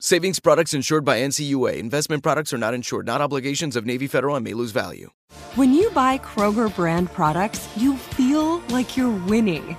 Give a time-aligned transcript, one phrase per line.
[0.00, 1.78] Savings products insured by NCUA.
[1.78, 5.10] Investment products are not insured, not obligations of Navy Federal and may lose value.
[5.54, 9.76] When you buy Kroger brand products, you feel like you're winning.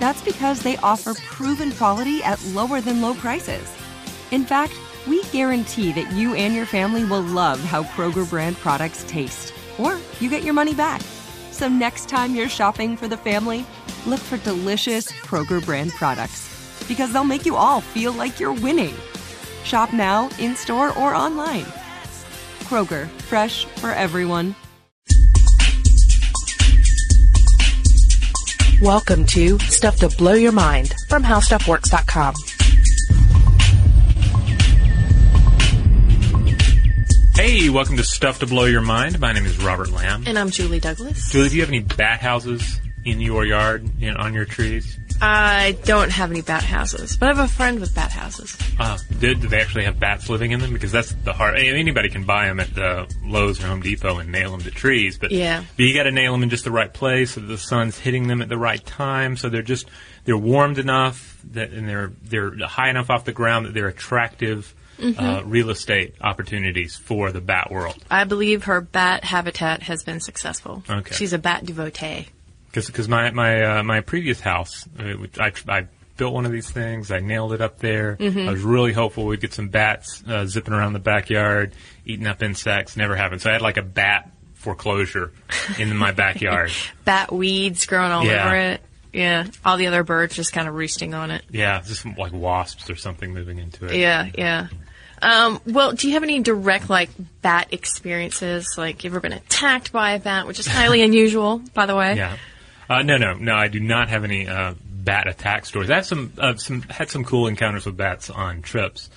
[0.00, 3.72] That's because they offer proven quality at lower than low prices.
[4.32, 4.74] In fact,
[5.06, 9.98] we guarantee that you and your family will love how Kroger brand products taste, or
[10.18, 11.00] you get your money back.
[11.52, 13.64] So next time you're shopping for the family,
[14.04, 16.50] look for delicious Kroger brand products
[16.88, 18.94] because they'll make you all feel like you're winning.
[19.64, 21.64] Shop now, in store, or online.
[22.64, 24.54] Kroger, fresh for everyone.
[28.82, 32.34] Welcome to Stuff to Blow Your Mind from HowStuffWorks.com.
[37.34, 39.18] Hey, welcome to Stuff to Blow Your Mind.
[39.18, 40.24] My name is Robert Lamb.
[40.26, 41.30] And I'm Julie Douglas.
[41.30, 44.98] Julie, do you have any bat houses in your yard, you know, on your trees?
[45.20, 48.56] I don't have any bat houses, but I have a friend with bat houses.
[48.78, 50.72] Uh, did, do they actually have bats living in them?
[50.72, 51.56] Because that's the hard.
[51.56, 55.16] Anybody can buy them at the Lowe's or Home Depot and nail them to trees,
[55.18, 55.64] but Yeah.
[55.76, 57.98] but you got to nail them in just the right place so that the sun's
[57.98, 59.86] hitting them at the right time, so they're just
[60.24, 64.74] they're warmed enough that and they're they're high enough off the ground that they're attractive.
[65.18, 67.96] Uh, real estate opportunities for the bat world.
[68.12, 70.84] I believe her bat habitat has been successful.
[70.88, 71.12] Okay.
[71.16, 72.28] She's a bat devotee.
[72.74, 75.86] Because my my uh, my previous house, uh, I, I
[76.16, 77.10] built one of these things.
[77.10, 78.16] I nailed it up there.
[78.20, 81.72] I was really hopeful we'd get some bats uh, zipping around the backyard,
[82.06, 82.96] eating up insects.
[82.96, 83.42] Never happened.
[83.42, 85.32] So I had like a bat foreclosure
[85.78, 86.70] in my backyard.
[87.04, 88.46] Bat weeds growing all Yeah.
[88.46, 88.80] over it.
[89.12, 89.46] Yeah.
[89.64, 91.42] All the other birds just kind of roosting on it.
[91.50, 93.96] Yeah, just like wasps or something moving into it.
[93.96, 94.68] Yeah, yeah.
[95.20, 97.10] Um, well, do you have any direct like
[97.42, 98.74] bat experiences?
[98.76, 102.16] Like, you ever been attacked by a bat, which is highly unusual, by the way?
[102.16, 102.36] Yeah.
[102.88, 103.54] Uh, no, no, no.
[103.54, 105.90] I do not have any uh, bat attack stories.
[105.90, 109.10] I have some, uh, some had some cool encounters with bats on trips.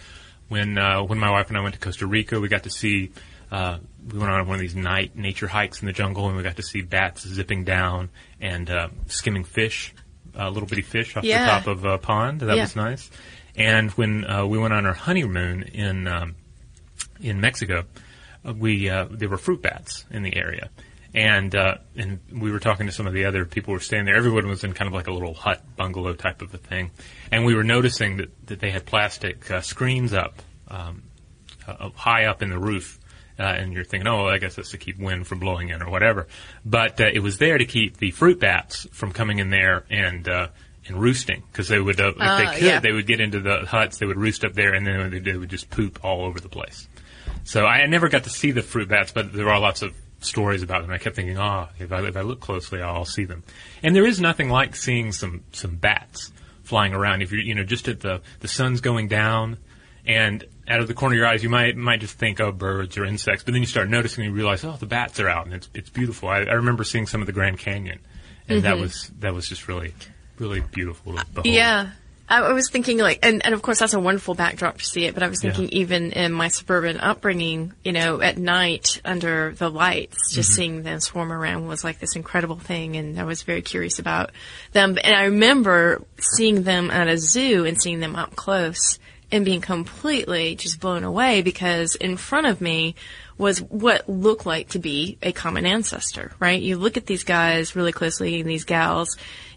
[0.50, 3.12] When uh, when my wife and I went to Costa Rica, we got to see.
[3.52, 3.80] Uh,
[4.12, 6.56] we went on one of these night nature hikes in the jungle, and we got
[6.58, 9.94] to see bats zipping down and uh, skimming fish,
[10.38, 11.40] uh, little bitty fish off Yeah.
[11.40, 12.40] the top of a pond.
[12.42, 12.64] That Yeah.
[12.64, 13.10] was nice.
[13.58, 16.36] And when uh, we went on our honeymoon in um,
[17.20, 17.84] in Mexico,
[18.46, 20.70] we uh, there were fruit bats in the area,
[21.18, 24.06] and uh, and we were talking to some of the other people who were staying
[24.06, 24.16] there.
[24.16, 26.92] Everyone was in kind of like a little hut bungalow type of a thing,
[27.32, 31.02] and we were noticing that that they had plastic uh, screens up um,
[31.68, 33.00] uh, high up in the roof.
[33.40, 35.92] Uh, and you're thinking, oh, I guess that's to keep wind from blowing in or
[35.92, 36.28] whatever.
[36.66, 40.28] But uh, it was there to keep the fruit bats from coming in there and
[40.28, 40.48] uh,
[40.88, 42.80] and roosting because they would, uh, if Ah, they could, yeah.
[42.80, 45.20] they would get into the huts, they would roost up there, and then when they,
[45.20, 46.88] did, they would just poop all over the place.
[47.44, 50.64] So I never got to see the fruit bats, but there are lots of stories
[50.64, 50.92] about them.
[50.92, 53.44] I kept thinking, oh, if I, if I look closely, I'll see them.
[53.84, 56.32] And there is nothing like seeing some some bats
[56.64, 57.22] flying around.
[57.22, 59.58] If you're, you know, just at the the sun's going down,
[60.06, 62.98] and out of the corner of your eyes, you might might just think, oh, birds
[62.98, 65.46] or insects, but then you start noticing, and you realize, oh, the bats are out,
[65.46, 66.30] and it's it's beautiful.
[66.30, 68.00] I, I remember seeing some of the Grand Canyon,
[68.48, 68.82] and that mm-hmm.
[68.82, 69.94] was that was just really
[70.40, 71.16] really beautiful.
[71.44, 71.92] Yeah.
[72.30, 75.14] I was thinking like, and, and of course that's a wonderful backdrop to see it,
[75.14, 75.52] but I was Yeah.
[75.52, 80.56] thinking even in my suburban upbringing, you know, at night under the lights, just mm-hmm.
[80.56, 84.32] seeing them swarm around was like this incredible thing, and I was very curious about
[84.74, 84.98] them.
[85.02, 89.00] And I remember seeing them at a zoo and seeing them up close
[89.32, 92.96] and being completely just blown away because in front of me
[93.38, 96.62] was what looked like to be a common ancestor, right?
[96.62, 99.16] You look at these guys really closely and these gals,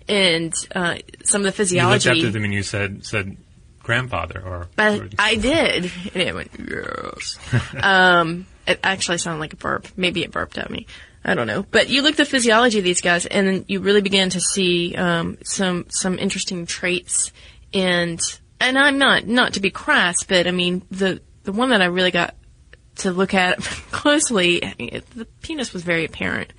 [0.08, 2.11] and uh, some of the You looked physiology.
[2.11, 3.37] up to them and you said said
[3.82, 4.69] grandfather or.
[4.79, 5.91] I, or- I did.
[6.14, 7.38] And it went, yes.
[7.82, 9.88] um, it actually sounded like a burp.
[9.97, 10.87] Maybe it burped at me.
[11.25, 11.64] I don't know.
[11.70, 14.41] But you look at the physiology of these guys and then you really begin to
[14.41, 17.32] see, um, some, some interesting traits
[17.75, 18.20] and,
[18.61, 21.87] and I'm not, not to be crass, but I mean, the, the one that I
[21.87, 22.37] really got
[22.97, 23.58] to look at
[23.91, 26.52] closely, the penis was very apparent.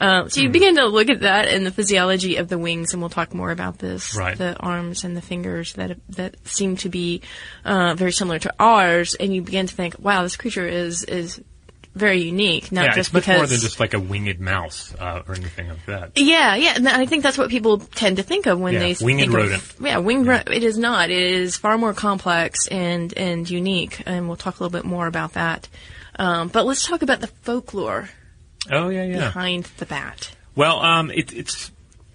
[0.00, 3.02] Uh, so you begin to look at that and the physiology of the wings, and
[3.02, 4.16] we'll talk more about this.
[4.16, 4.36] Right.
[4.36, 7.22] The arms and the fingers that that seem to be
[7.64, 11.40] uh, very similar to ours, and you begin to think, "Wow, this creature is is
[11.94, 14.94] very unique." Not yeah, just it's much because more than just like a winged mouse
[14.98, 16.12] uh, or anything like that.
[16.16, 18.96] yeah, yeah, and I think that's what people tend to think of when Yeah, they
[19.00, 19.62] winged think rodent.
[19.62, 20.50] Of, yeah, winged rodent.
[20.50, 21.10] It is not.
[21.10, 25.06] It is far more complex and and unique, and we'll talk a little bit more
[25.06, 25.68] about that.
[26.18, 28.08] Um, but let's talk about the folklore
[28.70, 29.18] Oh yeah, yeah.
[29.18, 30.32] behind the bat.
[30.54, 31.70] Well, um, it, it's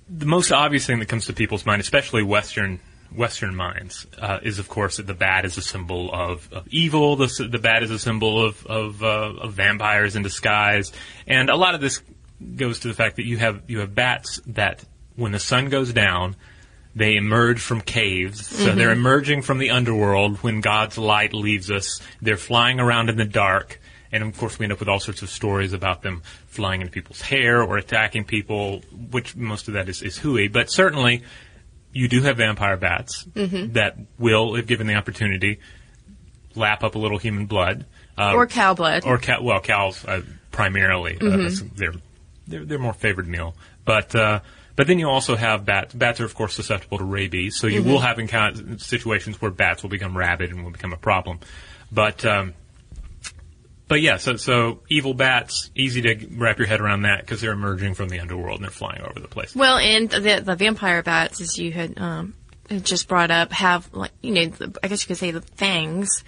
[0.09, 2.79] the most obvious thing that comes to people's mind, especially Western
[3.15, 7.15] Western minds, uh, is of course that the bat is a symbol of, of evil.
[7.15, 10.91] The, the bat is a symbol of of, uh, of vampires in disguise,
[11.27, 12.01] and a lot of this
[12.55, 14.83] goes to the fact that you have you have bats that
[15.15, 16.35] when the sun goes down.
[16.93, 22.01] They emerge from caves, so they're emerging from the underworld when God's light leaves us.
[22.21, 23.79] They're flying around in the dark,
[24.11, 26.91] and of course, we end up with all sorts of stories about them flying into
[26.91, 28.81] people's hair or attacking people,
[29.11, 30.47] which most of that is, is hooey.
[30.47, 31.23] But certainly,
[31.93, 35.59] you do have vampire bats that will, if given the opportunity,
[36.55, 37.85] lap up a little human blood.
[38.17, 39.05] Uh, Or cow blood.
[39.05, 40.21] Or cow, well, cows uh,
[40.51, 41.17] primarily.
[41.19, 41.93] Uh, that's their,
[42.47, 43.55] their, their more favored meal.
[43.85, 44.41] But, uh,
[44.75, 45.93] but then you also have bats.
[45.93, 49.83] Bats are, of course, susceptible to rabies, so you will have encounter situations where bats
[49.83, 51.39] will become rabid and will become a problem.
[51.91, 52.53] But, um,
[53.91, 57.51] but yeah, so so evil bats, easy to wrap your head around that because they're
[57.51, 59.53] emerging from the underworld and they're flying over the place.
[59.53, 62.33] Well, and the the vampire bats, as you had um,
[62.83, 66.23] just brought up, have like you know, the, I guess you could say the fangs.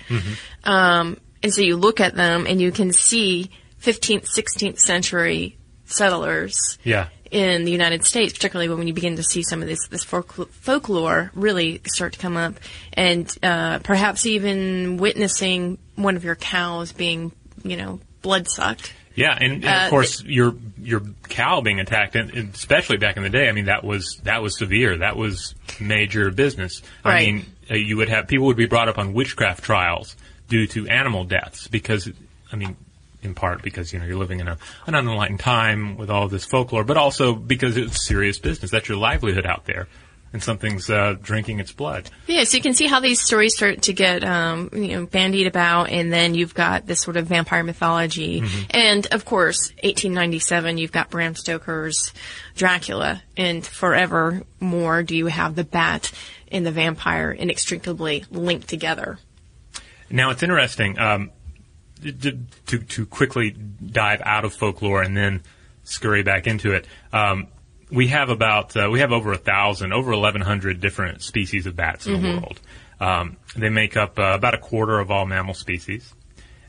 [0.66, 3.50] Um, and so you look at them and you can see
[3.82, 9.42] 15th, 16th century settlers Yeah, in the United States, particularly when you begin to see
[9.42, 12.56] some of this this folkl- folklore really start to come up,
[12.92, 17.32] and uh, perhaps even witnessing one of your cows being,
[17.64, 18.94] you know, blood sucked.
[19.16, 23.18] yeah, and, and Uh, of course your your cow being attacked, and and especially back
[23.18, 23.48] in the day.
[23.50, 24.98] I mean, that was that was severe.
[24.98, 26.82] That was major business.
[27.06, 30.16] I mean, uh, you would have people would be brought up on witchcraft trials
[30.50, 32.10] due to animal deaths because,
[32.52, 32.76] I mean.
[33.26, 36.32] In part because you know you're living in a, an unenlightened time with all of
[36.32, 38.70] this folklore, but also because it's serious business.
[38.70, 39.88] That's your livelihood out there,
[40.34, 42.10] and something's uh, drinking its blood.
[42.28, 45.48] Yeah, so you can see how these stories start to get, um, you know, bandied
[45.48, 50.92] about, and then you've got this sort of vampire mythology, and of course, 1897, you've
[50.92, 52.12] got Bram Stoker's
[52.56, 56.12] Dracula, and forever more do you have the bat
[56.52, 59.20] and the vampire inextricably linked together.
[60.10, 61.32] Now it's interesting um,
[62.04, 62.38] to,
[62.68, 65.42] to to quickly dive out of folklore and then
[65.84, 66.88] scurry back into it.
[67.12, 67.48] Um,
[67.92, 71.76] we have about uh, we have over a thousand, over eleven hundred different species of
[71.76, 72.60] bats in the world.
[73.00, 76.14] Um, they make up uh, about a quarter of all mammal species,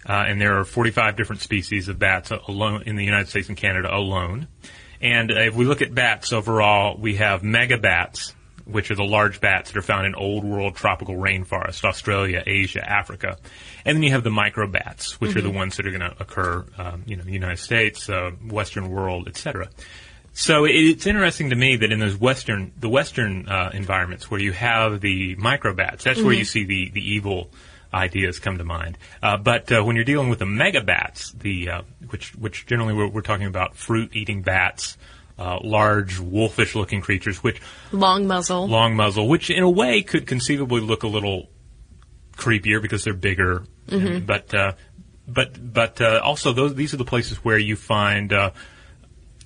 [0.06, 3.56] uh, and there are 45 different species of bats alone in the United States and
[3.56, 4.48] Canada alone.
[5.00, 9.04] And uh, if we look at bats overall, we have mega bats, which are the
[9.04, 13.38] large bats that are found in old world tropical rainforest, Australia, Asia, Africa.
[13.84, 16.64] And then you have the microbats, which are the ones that are going to occur,
[16.78, 19.68] um, you know, in the United States, uh, Western world, etc.
[20.36, 24.50] So it's interesting to me that in those Western, the Western uh, environments where you
[24.52, 27.50] have the microbats, that's where you see the, the evil
[27.92, 28.98] ideas come to mind.
[29.22, 33.06] Uh, but uh, when you're dealing with the megabats, the uh, which which generally we're,
[33.06, 34.98] we're talking about fruit-eating bats,
[35.38, 37.60] uh, large wolfish-looking creatures, which
[37.92, 38.66] Long muzzle.
[38.66, 41.48] long muzzle, which in a way could conceivably look a little
[42.36, 43.62] creepier because they're bigger.
[43.88, 44.72] And- but uh,
[45.28, 48.32] but but uh, also those these are the places where you find.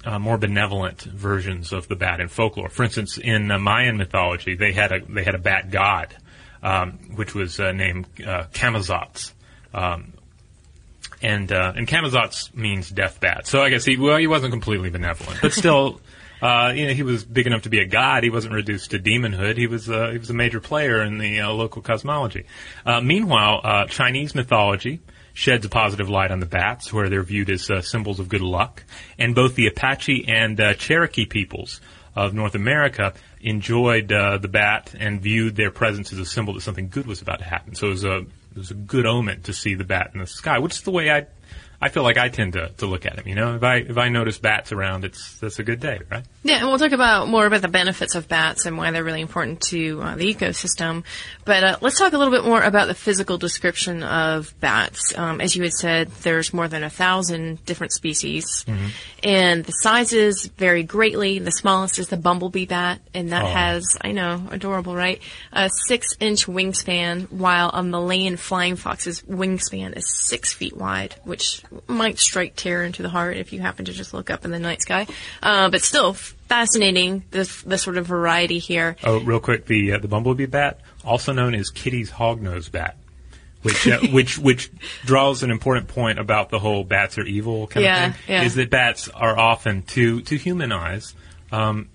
[0.09, 2.71] Uh, more benevolent versions of the bat in folklore.
[2.71, 6.17] For instance, in uh, Mayan mythology, they had a they had a bat god,
[6.63, 8.45] um, which was uh, named uh.
[9.75, 10.15] Um,
[11.21, 13.47] and uh, and Camazotz means death bat.
[13.47, 16.01] So I guess he well he wasn't completely benevolent, but still
[16.41, 18.23] Uh, you know, he was big enough to be a god.
[18.23, 19.57] He wasn't reduced to demonhood.
[19.57, 22.45] He was uh, he was a major player in the local cosmology.
[22.87, 25.01] Meanwhile, Chinese mythology
[25.39, 28.41] sheds a positive light on the bats, where they're viewed as uh, symbols of good
[28.41, 28.83] luck.
[29.21, 31.81] And both the Apache and uh, Cherokee peoples
[32.17, 36.63] of North America enjoyed uh, the bat and viewed their presence as a symbol that
[36.63, 37.77] something good was about to happen.
[37.77, 40.27] So it was a it was a good omen to see the bat in the
[40.27, 41.27] sky, which is the way I
[41.81, 43.29] I feel like I tend to, to look at them.
[43.29, 46.25] You know, if I if I notice bats around, it's that's a good day, right?
[46.43, 49.21] Yeah, and we'll talk about more about the benefits of bats and why they're really
[49.21, 51.05] important to uh, the ecosystem.
[51.45, 55.17] But uh, let's talk a little bit more about the physical description of bats.
[55.17, 58.65] Um, as you had said, there's more than a thousand different species,
[59.23, 61.39] and the sizes vary greatly.
[61.39, 63.47] The smallest is the bumblebee bat, and that Oh.
[63.47, 65.21] has I know adorable, right?
[65.53, 72.19] A six-inch wingspan, while a Malayan flying fox's wingspan is six feet wide, which might
[72.19, 74.83] strike terror into the heart if you happen to just look up in the night
[74.83, 75.07] sky.
[75.43, 78.97] Uh, but still, fascinating the the sort of variety here.
[79.05, 82.97] Oh, real quick, the uh, the bumblebee bat, also known as Kitti's hognose bat,
[83.63, 84.71] which uh, which which
[85.05, 88.25] draws an important point about the whole bats are evil kind Yeah, of thing.
[88.35, 88.43] yeah.
[88.45, 91.15] Is that bats are often to to human eyes,
[91.53, 91.89] um,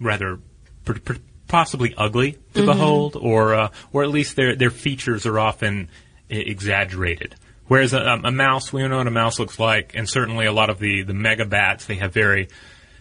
[0.00, 0.38] rather
[0.84, 1.14] pr- pr-
[1.48, 2.66] possibly ugly to Mm-hmm.
[2.66, 5.88] behold, or uh, or at least their their features are often
[6.30, 7.34] exaggerated.
[7.68, 10.70] Whereas a, a mouse, we know what a mouse looks like, and certainly a lot
[10.70, 12.48] of the the mega bats, they have very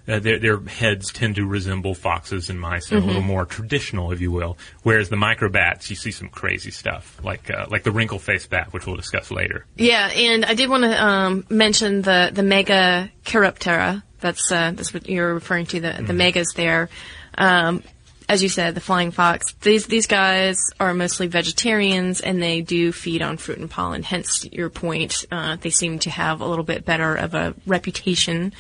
[0.08, 4.12] uh, their, their heads tend to resemble foxes and mice, and a little more traditional,
[4.12, 4.58] if you will.
[4.84, 8.72] Whereas the microbats, you see some crazy stuff, like uh, like the wrinkle faced bat,
[8.72, 9.66] which we'll discuss later.
[9.76, 14.04] Yeah, and I did want to um, mention the the mega Chiroptera.
[14.20, 15.82] That's uh, that's what you're referring to.
[15.82, 16.90] The the megas there.
[17.38, 17.84] Um,
[18.30, 19.54] as you said, the flying fox.
[19.62, 24.04] These these guys are mostly vegetarians, and they do feed on fruit and pollen.
[24.04, 25.26] Hence your point.
[25.32, 28.54] Uh, they seem to have a little bit better of a reputation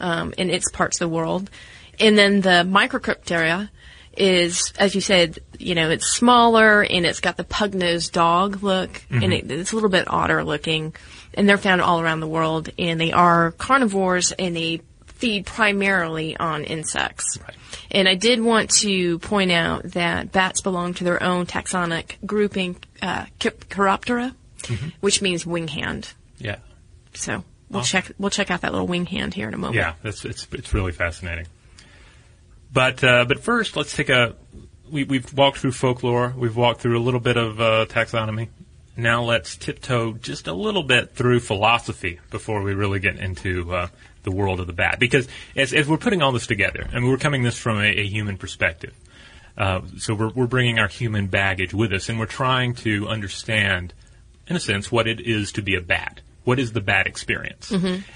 [0.00, 1.50] um, in its parts of the world.
[1.98, 3.70] And then the Microchiroptera
[4.16, 9.02] is, as you said, you know, it's smaller and it's got the pug-nosed dog look,
[9.10, 10.94] and it, it's a little bit odder looking.
[11.34, 16.36] And they're found all around the world, and they are carnivores, and they feed primarily
[16.36, 17.38] on insects.
[17.96, 22.76] And I did want to point out that bats belong to their own taxonic grouping,
[23.00, 24.34] uh, Chiroptera,
[25.00, 26.12] which means wing hand.
[26.36, 26.58] Yeah.
[27.14, 29.76] So we'll check we'll check out that little wing hand here in a moment.
[29.76, 31.46] Yeah, that's it's it's really fascinating.
[32.70, 34.36] But uh, but first, let's take a
[34.90, 38.48] we we've walked through folklore, we've walked through a little bit of uh, taxonomy.
[38.94, 43.88] Now let's tiptoe just a little bit through philosophy before we really get into uh,
[44.26, 44.98] the world of the bat.
[44.98, 48.06] Because as as we're putting all this together, and we're coming this from a, a
[48.06, 48.92] human perspective.
[49.56, 53.94] Uh, so we're, we're bringing our human baggage with us, and we're trying to understand,
[54.46, 56.20] in a sense, what it is to be a bat.
[56.44, 57.70] What is the bat experience?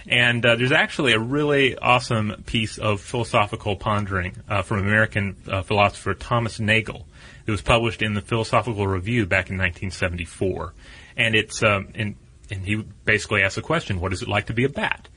[0.07, 5.63] And uh, there's actually a really awesome piece of philosophical pondering uh, from American uh,
[5.63, 7.07] philosopher Thomas Nagel.
[7.47, 10.75] It was published in the Philosophical Review back in 1974,
[11.17, 12.15] and it's um, and
[12.51, 15.09] and he basically asks the question, "What is it like to be a bat?"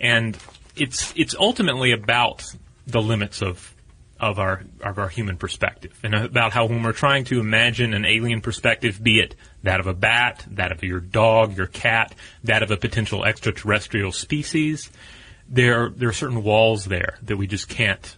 [0.00, 0.36] And
[0.76, 2.44] it's it's ultimately about
[2.86, 3.74] the limits of
[4.18, 8.04] of our of our human perspective, and about how when we're trying to imagine an
[8.04, 12.14] alien perspective, be it that of a bat, that of your dog, your cat,
[12.44, 14.90] that of a potential extraterrestrial species,
[15.48, 18.16] there there are certain walls there that we just can't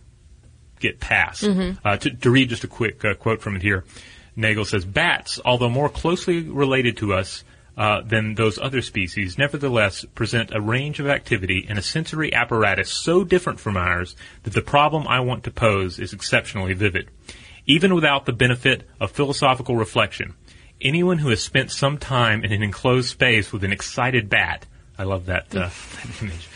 [0.80, 1.44] get past.
[1.84, 3.84] Uh, to, to read just a quick uh, quote from it here,
[4.34, 10.04] Nagel says, "Bats, although more closely related to us." Uh, than those other species, nevertheless
[10.14, 14.60] present a range of activity and a sensory apparatus so different from ours that the
[14.60, 17.08] problem I want to pose is exceptionally vivid.
[17.64, 20.34] Even without the benefit of philosophical reflection,
[20.82, 24.66] anyone who has spent some time in an enclosed space with an excited bat,
[24.98, 25.70] I love that, uh,
[26.04, 26.48] that image,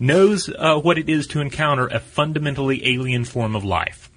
[0.00, 4.10] knows uh, what it is to encounter a fundamentally alien form of life.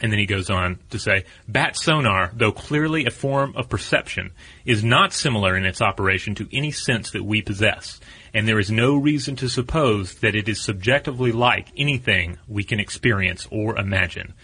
[0.00, 4.30] And then he goes on to say, bat sonar, though clearly a form of perception,
[4.64, 7.98] is not similar in its operation to any sense that we possess,
[8.32, 12.78] and there is no reason to suppose that it is subjectively like anything we can
[12.78, 14.34] experience or imagine.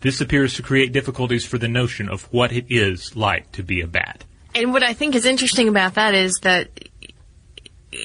[0.00, 3.80] This appears to create difficulties for the notion of what it is like to be
[3.82, 4.24] a bat.
[4.54, 6.68] And what I think is interesting about that is that,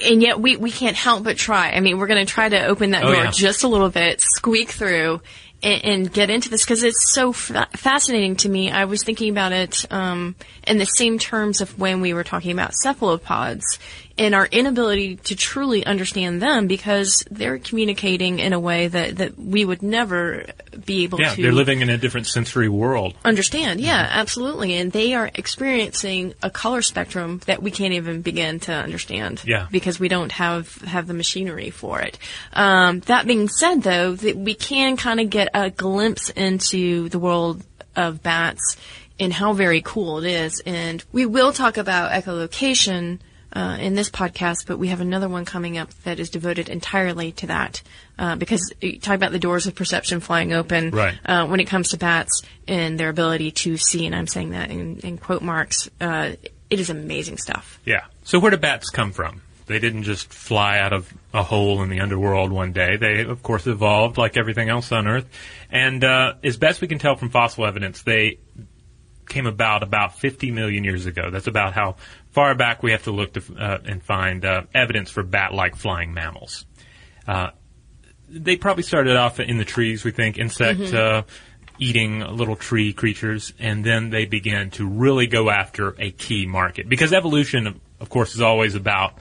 [0.05, 1.71] and yet we, we can't help but try.
[1.71, 3.31] I mean, we're going to try to open that Oh, door yeah.
[3.31, 5.21] just a little bit, squeak through,
[5.63, 8.71] and, and get into this because it's so fa- fascinating to me.
[8.71, 10.35] I was thinking about it um,
[10.69, 13.79] in the same terms of when we were talking about cephalopods
[14.17, 19.39] and our inability to truly understand them because they're communicating in a way that, that
[19.39, 20.45] we would never
[20.85, 23.15] be able Yeah, to Yeah, they're living in a different sensory world.
[23.25, 23.79] understand.
[23.79, 24.75] Yeah, absolutely.
[24.75, 29.41] And they are experiencing a color spectrum that we can't even begin to understand.
[29.45, 29.67] Yeah.
[29.71, 32.19] Because we don't have, have the machinery for it.
[32.53, 37.19] Um, that being said though, that we can kind of get a glimpse into the
[37.19, 37.63] world
[37.95, 38.75] of bats
[39.19, 40.61] and how very cool it is.
[40.65, 43.19] And we will talk about echolocation
[43.51, 47.31] uh, in this podcast, but we have another one coming up that is devoted entirely
[47.33, 47.81] to that.
[48.17, 51.17] Uh, because you talk about the doors of perception flying open Right.
[51.25, 54.69] uh, when it comes to bats and their ability to see, and I'm saying that
[54.69, 55.89] in, in quote marks.
[55.99, 56.33] Uh,
[56.69, 57.79] it is amazing stuff.
[57.85, 58.05] Yeah.
[58.23, 59.41] So where do bats come from?
[59.65, 62.97] They didn't just fly out of a hole in the underworld one day.
[62.97, 65.25] They, of course, evolved like everything else on Earth.
[65.71, 68.37] And uh, as best we can tell from fossil evidence, they
[69.29, 71.29] came about about 50 million years ago.
[71.31, 71.95] That's about how
[72.31, 76.13] far back we have to look to, uh, and find uh, evidence for bat-like flying
[76.13, 76.65] mammals.
[77.27, 77.51] Uh,
[78.27, 81.23] they probably started off in the trees, we think, insect uh,
[81.79, 86.89] eating little tree creatures, and then they began to really go after a key market.
[86.89, 89.13] Because evolution, of- of course, is always about,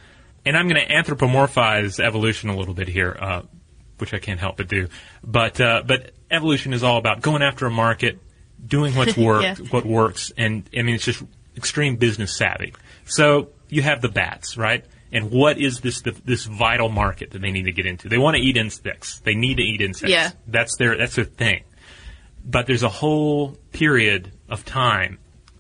[0.45, 3.43] and I'm going to anthropomorphize evolution a little bit here, uh,
[3.99, 4.89] which I can't help but do.
[5.25, 8.19] But uh, but evolution is all about going after a market,
[8.67, 9.55] doing what's worked, Yeah.
[9.71, 11.23] what works, and I mean it's just
[11.57, 12.75] extreme business savvy.
[13.07, 14.85] So you have the bats, right?
[15.11, 18.09] And what is this the, this vital market that they need to get into?
[18.09, 19.21] They want to eat insects.
[19.21, 20.13] They need to eat insects.
[20.13, 20.31] Yeah.
[20.47, 21.65] That's their that's their thing.
[22.45, 25.19] But there's a whole period of time,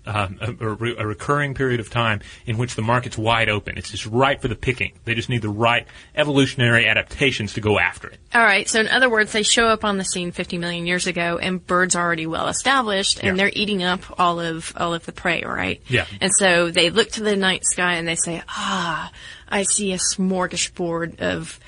[0.08, 3.76] um, a, a re- a recurring period of time in which the market's wide open.
[3.78, 4.92] It's just ripe for the picking.
[5.04, 5.86] They just need the right
[6.16, 8.18] evolutionary adaptations to go after it.
[8.34, 8.68] All right.
[8.68, 11.64] So in other words, they show up on the scene 50 million years ago, and
[11.64, 13.44] birds are already well established, and Yeah.
[13.44, 15.82] they're eating up all of all of the prey, right?
[15.88, 16.06] Yeah.
[16.20, 19.10] And so they look to the night sky and they say, "Ah,
[19.48, 21.58] I see a smorgasbord of."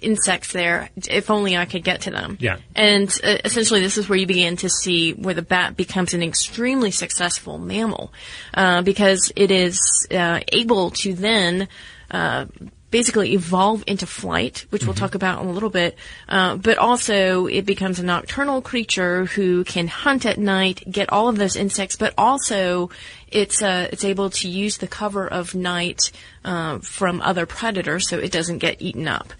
[0.00, 2.56] Insects there if only i could get to them Yeah.
[2.74, 6.22] and uh, essentially this is where you begin to see where the bat becomes an
[6.22, 8.12] extremely successful mammal
[8.54, 11.68] uh, because it is uh, able to then
[12.10, 12.46] uh,
[12.88, 15.98] basically evolve into flight, which we'll talk about in a little bit.
[16.28, 21.28] Uh, but also, it becomes a nocturnal creature who can hunt at night, get all
[21.28, 22.88] of those insects, but also
[23.28, 26.12] it's uh, it's able to use the cover of night
[26.44, 29.32] uh, from other predators, so it doesn't get eaten up.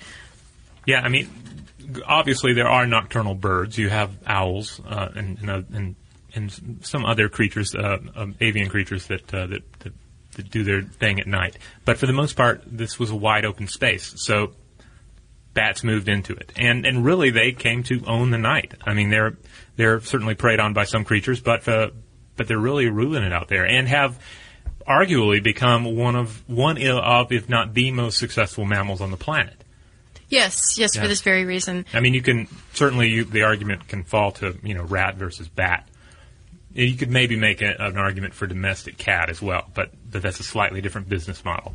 [0.87, 1.29] Yeah, I mean,
[2.07, 3.77] obviously there are nocturnal birds.
[3.77, 5.97] You have owls uh, and, and, uh, and
[6.35, 9.93] and some other creatures, uh, um, avian creatures that, uh, that that
[10.33, 11.57] that do their thing at night.
[11.85, 14.53] But for the most part, this was a wide open space, so
[15.55, 18.75] bats moved into it, and and really they came to own the night.
[18.85, 19.39] I mean, they're
[19.77, 21.91] they're certainly preyed on by some creatures, but uh,
[22.37, 24.19] but they're really ruling it out there, and have
[24.87, 29.56] arguably become one of one of, if not the most successful mammals on the planet.
[30.29, 31.03] Yes, yes, Yeah.
[31.03, 31.87] for this very reason.
[31.93, 35.49] I mean, you can certainly you, the argument can fall to you know rat versus
[35.49, 35.89] bat.
[36.75, 40.41] You could maybe make a, an argument for domestic cat as well, but but that's
[40.41, 41.75] a slightly different business model.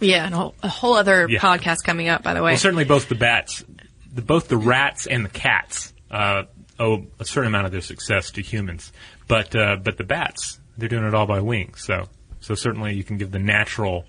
[0.00, 1.38] Yeah, and a whole, a whole other Yeah.
[1.38, 2.50] podcast coming up, by the way.
[2.52, 3.64] Well, certainly both the bats,
[4.12, 6.42] the, both the rats and the cats uh,
[6.78, 8.92] owe a certain amount of their success to humans,
[9.28, 11.84] but uh, but the bats they're doing it all by wings.
[11.84, 12.08] So
[12.40, 14.04] so certainly you can give the natural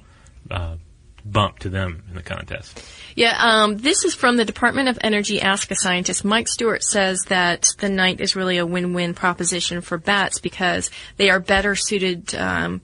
[0.52, 0.76] uh,
[1.26, 2.82] bump to them in the contest.
[3.16, 6.24] Yeah, um, this is from the Department of Energy Ask a Scientist.
[6.24, 11.30] Mike Stewart says that the night is really a win-win proposition for bats because they
[11.30, 12.82] are better suited um,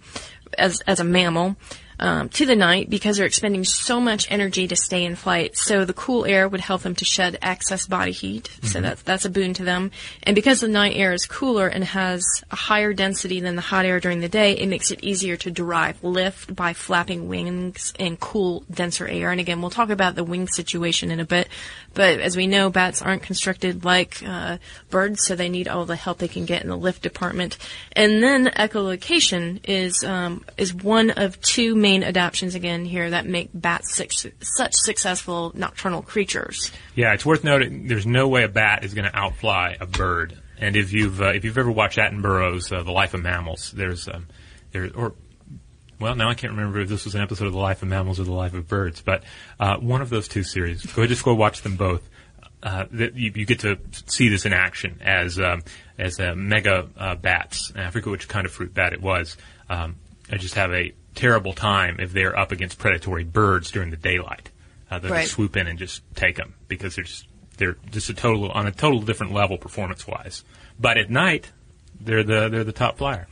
[0.57, 1.55] as as a mammal.
[2.03, 5.55] Um, to the night because they're expending so much energy to stay in flight.
[5.55, 8.49] So the cool air would help them to shed excess body heat.
[8.63, 9.91] So that's that's a boon to them.
[10.23, 13.85] And because the night air is cooler and has a higher density than the hot
[13.85, 18.19] air during the day, it makes it easier to derive lift by flapping wings and
[18.19, 19.29] cool, denser air.
[19.29, 21.49] And again, we'll talk about the wing situation in a bit.
[21.93, 24.57] But as we know, bats aren't constructed like uh,
[24.89, 27.59] birds, so they need all the help they can get in the lift department.
[27.91, 33.49] And then echolocation is um, is one of two main adaptations again here that make
[33.53, 34.25] bats such,
[34.73, 36.71] successful nocturnal creatures.
[36.95, 37.87] Yeah, it's worth noting.
[37.87, 40.37] There's no way a bat is going to outfly a bird.
[40.57, 44.07] And if you've uh, if you've ever watched Attenborough's uh, The Life of Mammals, there's
[44.07, 44.27] um,
[44.71, 45.15] there or
[45.99, 48.19] well now I can't remember if this was an episode of The Life of Mammals
[48.19, 49.23] or The Life of Birds, but
[49.59, 50.85] uh, one of those two series.
[50.85, 52.07] Go just go watch them both.
[52.63, 55.63] Uh, that you, you get to see this in action as um,
[55.97, 57.71] as uh, mega uh, bats.
[57.71, 59.35] And I forget which kind of fruit bat it was.
[59.67, 59.95] Um,
[60.31, 64.49] I just have a terrible time if they're up against predatory birds during the daylight.
[64.89, 65.27] Uh, they'll Right.
[65.27, 68.71] swoop in and just take them because they're just they're just a total on a
[68.71, 70.43] total different level performance wise.
[70.79, 71.51] But at night,
[71.99, 73.27] they're the they're the top flyer.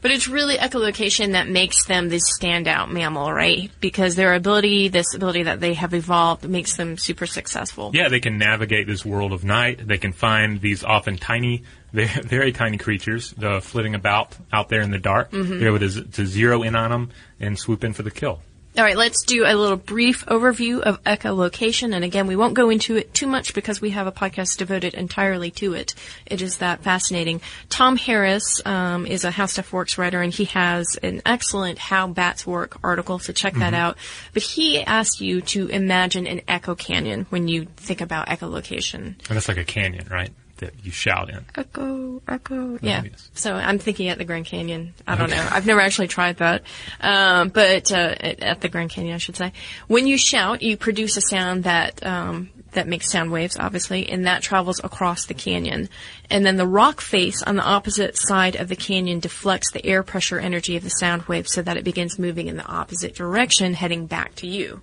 [0.00, 3.70] But it's really echolocation that makes them this standout mammal, right?
[3.80, 7.90] Because their ability, this ability that they have evolved, makes them super successful.
[7.92, 9.86] Yeah, they can navigate this world of night.
[9.86, 14.80] They can find these often tiny, very, very tiny creatures uh, flitting about out there
[14.80, 15.30] in the dark.
[15.30, 15.58] Mm-hmm.
[15.58, 18.40] They're able to, z- to zero in on them and swoop in for the kill.
[18.76, 21.96] All right, let's do a little brief overview of echolocation.
[21.96, 24.94] And again, we won't go into it too much because we have a podcast devoted
[24.94, 25.96] entirely to it.
[26.26, 27.40] It is that fascinating.
[27.70, 32.06] Tom Harris um, is a How Stuff Works writer, and he has an excellent How
[32.06, 33.96] Bats Work article, so check that out.
[34.32, 38.96] But he asked you to imagine an echo canyon when you think about echolocation.
[38.96, 40.30] And that's like a canyon, right?
[40.58, 41.44] That you shout in.
[41.54, 42.78] Echo, echo.
[42.82, 43.04] Yeah.
[43.04, 43.30] yes.
[43.34, 44.92] So I'm thinking at the Grand Canyon.
[45.06, 45.48] I don't know.
[45.50, 46.62] I've never actually tried that.
[47.00, 49.52] Um, but, uh, at, at the Grand Canyon, I should say.
[49.86, 54.26] When you shout, you produce a sound that, um, that makes sound waves, obviously, and
[54.26, 55.88] that travels across the canyon.
[56.28, 60.02] And then the rock face on the opposite side of the canyon deflects the air
[60.02, 63.74] pressure energy of the sound wave so that it begins moving in the opposite direction,
[63.74, 64.82] heading back to you.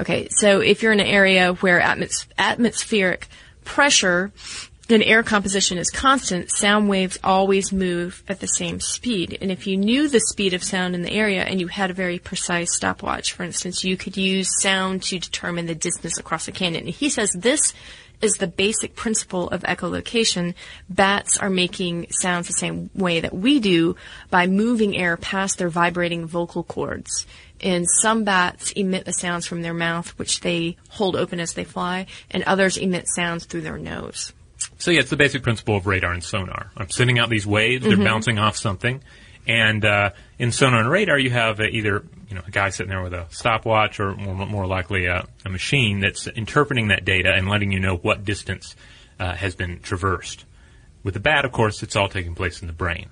[0.00, 3.28] Okay, so if you're in an area where atmos- atmospheric
[3.64, 4.32] pressure
[4.92, 9.38] and air composition is constant, sound waves always move at the same speed.
[9.40, 11.94] And if you knew the speed of sound in the area and you had a
[11.94, 16.52] very precise stopwatch, for instance, you could use sound to determine the distance across a
[16.52, 16.84] canyon.
[16.84, 17.74] And he says this
[18.20, 20.54] is the basic principle of echolocation.
[20.88, 23.96] Bats are making sounds the same way that we do
[24.30, 27.26] by moving air past their vibrating vocal cords.
[27.60, 31.64] And some bats emit the sounds from their mouth, which they hold open as they
[31.64, 34.32] fly, and others emit sounds through their nose.
[34.82, 36.72] So yeah, it's the basic principle of radar and sonar.
[36.76, 37.94] I'm sending out these waves; Mm-hmm.
[38.02, 39.00] they're bouncing off something,
[39.46, 42.90] and uh, in sonar and radar, you have uh, either you know a guy sitting
[42.90, 47.32] there with a stopwatch, or more, more likely a, a machine that's interpreting that data
[47.32, 48.74] and letting you know what distance
[49.20, 50.46] uh, has been traversed.
[51.04, 53.06] With the bat, of course, it's all taking place in the brain.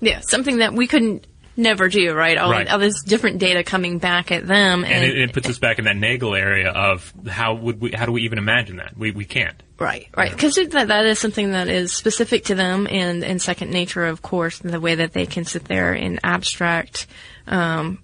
[0.00, 2.36] Yeah, something that we couldn't never do, right?
[2.38, 2.68] All, Right.
[2.68, 5.78] all this different data coming back at them, and, and it, it puts us back
[5.78, 8.96] in that Nagel area of how would we, how do we even imagine that?
[8.96, 9.62] We we can't.
[9.78, 13.70] right, right, because that that is something that is specific to them and and second
[13.70, 17.06] nature, of course, the way that they can sit there and abstract.
[17.46, 17.98] Um,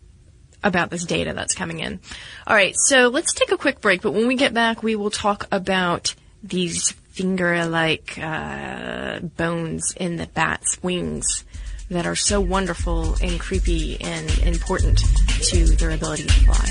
[0.64, 1.98] about this data that's coming in.
[2.46, 5.10] All right, so let's take a quick break, but when we get back, we will
[5.10, 11.44] talk about these finger-like uh, bones in the bat's wings
[11.92, 14.98] that are so wonderful and creepy and important
[15.42, 16.70] to their ability to fly.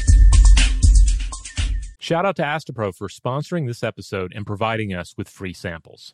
[1.99, 6.13] Shout out to Astepro for sponsoring this episode and providing us with free samples.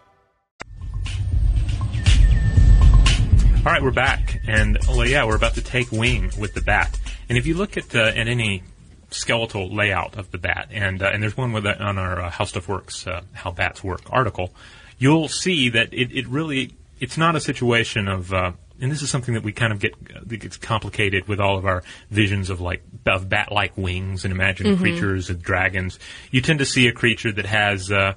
[3.63, 6.99] All right, we're back, and well, yeah, we're about to take wing with the bat.
[7.29, 8.63] And if you look at uh, at any
[9.11, 12.45] skeletal layout of the bat, and uh, and there's one with on our uh, How
[12.45, 14.51] Stuff Works, uh, How Bats Work article,
[14.97, 18.33] you'll see that it, it really it's not a situation of.
[18.33, 19.93] Uh, and this is something that we kind of get
[20.27, 24.79] that gets complicated with all of our visions of like of bat-like wings and imagined
[24.79, 25.99] creatures and dragons.
[26.31, 28.15] You tend to see a creature that has uh,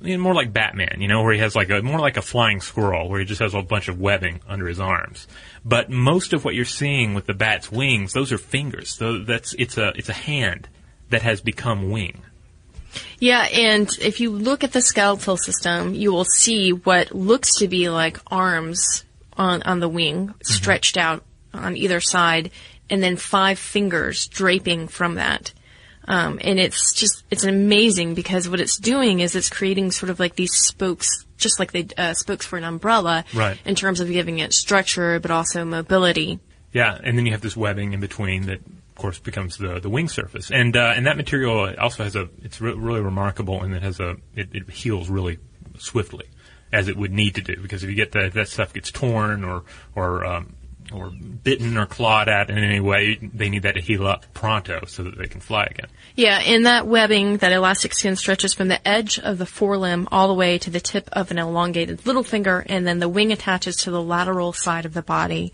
[0.00, 2.22] you know, more like Batman, you know, where he has like a more like a
[2.22, 5.26] flying squirrel, where he just has a bunch of webbing under his arms.
[5.64, 8.96] But most of what you're seeing with the bat's wings, those are fingers.
[8.96, 10.68] So that's it's a it's a hand
[11.10, 12.22] that has become wing.
[13.18, 17.68] Yeah, and if you look at the skeletal system, you will see what looks to
[17.68, 19.04] be like arms
[19.36, 20.38] on, on the wing mm-hmm.
[20.42, 22.50] stretched out on either side,
[22.88, 25.52] and then five fingers draping from that.
[26.08, 30.20] Um, and it's just, it's amazing because what it's doing is it's creating sort of
[30.20, 33.58] like these spokes, just like the uh, spokes for an umbrella, Right.
[33.64, 36.38] in terms of giving it structure, but also mobility.
[36.72, 39.88] Yeah, and then you have this webbing in between that, of course, becomes the the
[39.88, 40.50] wing surface.
[40.50, 43.98] And uh, and that material also has a it's re- really remarkable, and it has
[44.00, 45.38] a it, it heals really
[45.78, 46.26] swiftly,
[46.72, 47.56] as it would need to do.
[47.62, 49.62] Because if you get that that stuff gets torn or
[49.94, 50.54] or um,
[50.92, 54.84] or bitten or clawed at in any way, they need that to heal up pronto
[54.86, 55.88] so that they can fly again.
[56.14, 60.28] Yeah, and that webbing, that elastic skin stretches from the edge of the forelimb all
[60.28, 63.76] the way to the tip of an elongated little finger, and then the wing attaches
[63.76, 65.52] to the lateral side of the body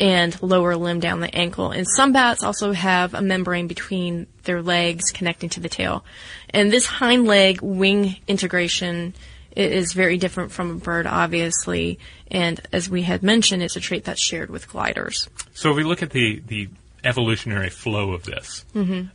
[0.00, 1.70] and lower limb down the ankle.
[1.70, 6.04] And some bats also have a membrane between their legs connecting to the tail.
[6.48, 9.14] And this hind leg wing integration
[9.56, 11.98] i- is very different from a bird, obviously.
[12.30, 15.28] And as we had mentioned, it's a trait that's shared with gliders.
[15.54, 16.68] So if we look at the, the
[17.04, 18.64] evolutionary flow of this,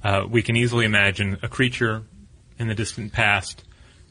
[0.04, 2.04] uh, we can easily imagine a creature
[2.60, 3.64] in the distant past.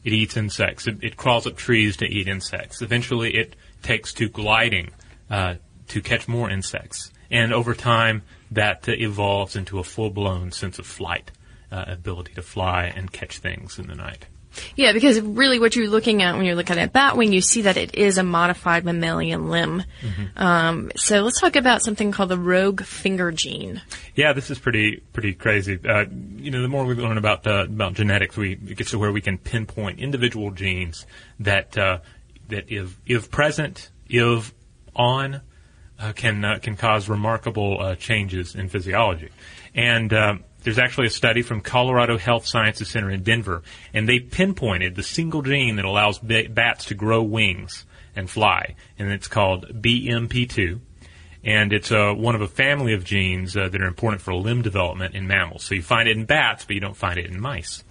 [0.03, 0.87] It eats insects.
[0.87, 2.81] It, it crawls up trees to eat insects.
[2.81, 4.91] Eventually, it takes to gliding
[5.29, 5.55] uh,
[5.89, 7.11] to catch more insects.
[7.31, 11.31] And over time, that uh, evolves into a full-blown sense of flight,
[11.71, 14.27] uh, ability to fly and catch things in the night.
[14.75, 17.63] Yeah, because really what you're looking at when you're looking at bat wing, you see
[17.63, 19.83] that it is a modified mammalian limb.
[20.35, 23.81] Um, so let's talk about something called the rogue finger gene.
[24.15, 25.79] Yeah, this is pretty pretty crazy.
[25.87, 26.05] Uh,
[26.37, 29.11] you know, the more we learn about uh, about genetics, we it gets to where
[29.11, 31.05] we can pinpoint individual genes
[31.39, 31.99] that uh,
[32.49, 34.53] that if if present, if
[34.95, 35.41] on,
[35.99, 39.29] uh, can uh, can cause remarkable uh, changes in physiology.
[39.73, 44.19] And um, there's actually a study from Colorado Health Sciences Center in Denver, and they
[44.19, 49.29] pinpointed the single gene that allows ba- bats to grow wings and fly, and it's
[49.29, 50.81] called BMP2
[51.45, 54.63] and it's uh, one of a family of genes uh, that are important for limb
[54.63, 55.63] development in mammals.
[55.63, 57.83] So you find it in bats, but you don't find it in mice.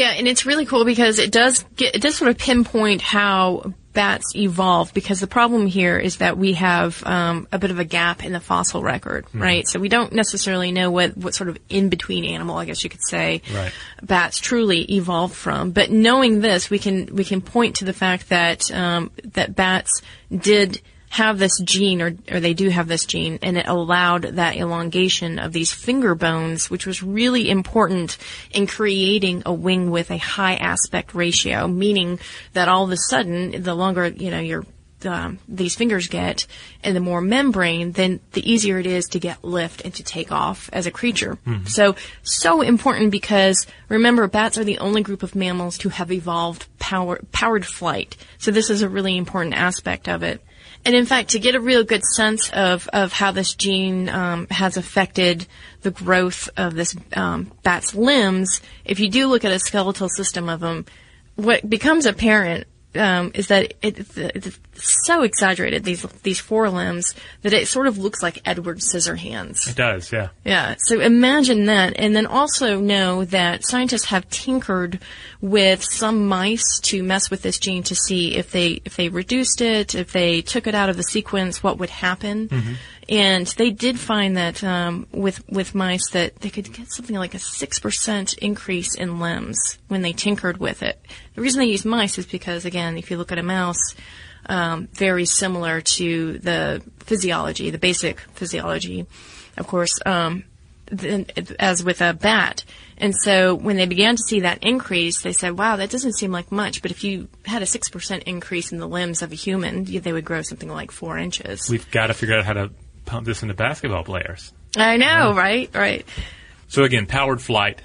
[0.00, 3.74] Yeah, and it's really cool because it does get, it does sort of pinpoint how
[3.92, 7.84] bats evolve because the problem here is that we have um, a bit of a
[7.84, 9.68] gap in the fossil record, right?
[9.68, 12.88] So we don't necessarily know what, what sort of in between animal, I guess you
[12.88, 13.72] could say, Right.
[14.00, 15.72] bats truly evolved from.
[15.72, 20.00] But knowing this, we can we can point to the fact that um, that bats
[20.34, 24.56] did have this gene, or, or they do have this gene, and it allowed that
[24.56, 28.16] elongation of these finger bones, which was really important
[28.52, 32.20] in creating a wing with a high aspect ratio, meaning
[32.52, 34.64] that all of a sudden, the longer, you know, your
[35.04, 36.46] um, these fingers get
[36.84, 40.30] and the more membrane, then the easier it is to get lift and to take
[40.30, 41.38] off as a creature.
[41.66, 46.66] So, so important because remember, bats are the only group of mammals to have evolved
[46.78, 48.16] power, powered flight.
[48.38, 50.42] So this is a really important aspect of it.
[50.84, 54.46] And in fact, to get a real good sense of, of how this gene um,
[54.50, 55.46] has affected
[55.82, 60.48] the growth of this um, bat's limbs, if you do look at a skeletal system
[60.48, 60.86] of them,
[61.36, 67.68] what becomes apparent um, is that it, it's so exaggerated these these forelimbs that it
[67.68, 69.70] sort of looks like Edward Scissorhands.
[69.70, 70.28] It does, yeah.
[70.44, 70.74] Yeah.
[70.78, 74.98] So imagine that, and then also know that scientists have tinkered
[75.40, 79.60] with some mice to mess with this gene to see if they if they reduced
[79.60, 82.48] it, if they took it out of the sequence, what would happen.
[83.10, 87.34] And they did find that um, with with mice that they could get something like
[87.34, 91.04] a six percent increase in limbs when they tinkered with it.
[91.34, 93.96] The reason they use mice is because, again, if you look at a mouse,
[94.46, 99.06] um, very similar to the physiology, the basic physiology,
[99.56, 100.44] of course, um,
[101.58, 102.64] as with a bat.
[102.96, 106.32] And so when they began to see that increase, they said, wow, that doesn't seem
[106.32, 109.84] like much, but if you had a 6% increase in the limbs of a human,
[109.84, 111.68] they would grow something like four inches.
[111.70, 112.70] We've got to figure out how to
[113.10, 114.52] pump this into basketball players.
[114.76, 115.68] I know, right?
[115.74, 116.06] Right.
[116.68, 117.82] So again, powered flight.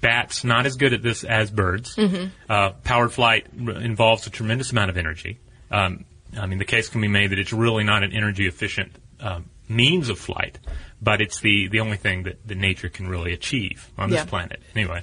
[0.00, 1.98] Bats not as good at this as birds.
[2.48, 5.38] Uh, powered flight r- involves a tremendous amount of energy.
[5.70, 6.04] Um,
[6.38, 9.46] I mean, the case can be made that it's really not an energy efficient um,
[9.68, 10.58] means of flight,
[11.00, 14.24] but it's the the only thing that, that nature can really achieve on this Yeah.
[14.26, 14.60] planet.
[14.74, 15.02] Anyway,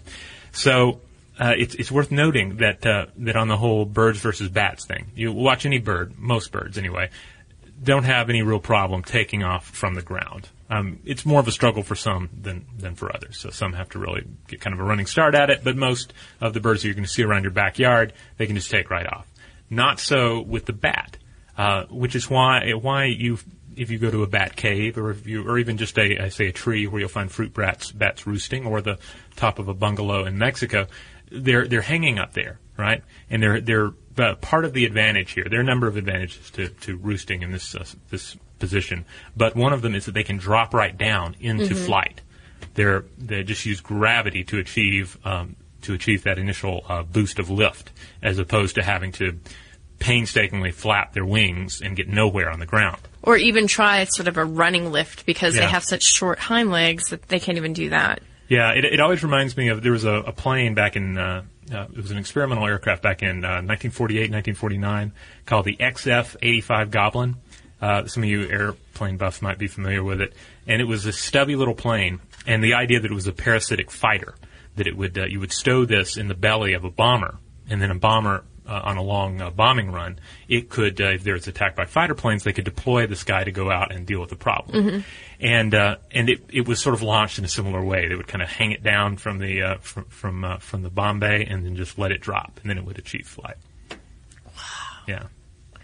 [0.51, 1.01] so.
[1.39, 5.07] Uh, it's, it's worth noting that uh, that on the whole birds versus bats thing,
[5.15, 7.09] you watch any bird, most birds anyway,
[7.81, 10.49] don't have any real problem taking off from the ground.
[10.69, 13.39] Um, it's more of a struggle for some than than for others.
[13.39, 15.63] So some have to really get kind of a running start at it.
[15.63, 18.55] But most of the birds that you're going to see around your backyard, they can
[18.55, 19.27] just take right off.
[19.69, 21.17] Not so with the bat,
[21.57, 23.37] uh, which is why why you
[23.75, 26.29] if you go to a bat cave or if you or even just a I
[26.29, 28.97] say a tree where you'll find fruit bats bats roosting or the
[29.35, 30.87] top of a bungalow in Mexico,
[31.31, 33.03] they're they're hanging up there, right?
[33.29, 35.45] And they're they're uh, part of the advantage here.
[35.49, 39.55] There are a number of advantages to, to roosting in this uh, this position, but
[39.55, 42.21] one of them is that they can drop right down into flight.
[42.75, 47.49] They're they just use gravity to achieve um, to achieve that initial uh, boost of
[47.49, 49.39] lift, as opposed to having to
[49.99, 52.97] painstakingly flap their wings and get nowhere on the ground.
[53.23, 55.61] Or even try sort of a running lift because Yeah.
[55.61, 58.21] they have such short hind legs that they can't even do that.
[58.47, 61.43] Yeah, it, it always reminds me of there was a, a plane back in uh,
[61.71, 65.13] uh, it was an experimental aircraft back in uh, 1948, 1949
[65.45, 67.35] called the XF-85 Goblin.
[67.81, 70.33] Uh, some of you airplane buffs might be familiar with it,
[70.67, 72.19] and it was a stubby little plane.
[72.45, 74.35] And the idea that it was a parasitic fighter,
[74.75, 77.37] that it would uh, you would stow this in the belly of a bomber,
[77.69, 81.23] and then a bomber uh, on a long uh, bombing run, it could, uh, if
[81.23, 84.05] there was attacked by fighter planes, they could deploy this guy to go out and
[84.05, 85.03] deal with the problem.
[85.39, 88.07] And uh, and it, it was sort of launched in a similar way.
[88.07, 90.91] They would kind of hang it down from the uh, from from, uh, from the
[90.91, 93.57] bomb bay and then just let it drop, and then it would achieve flight.
[94.45, 94.53] Wow.
[95.07, 95.23] Yeah.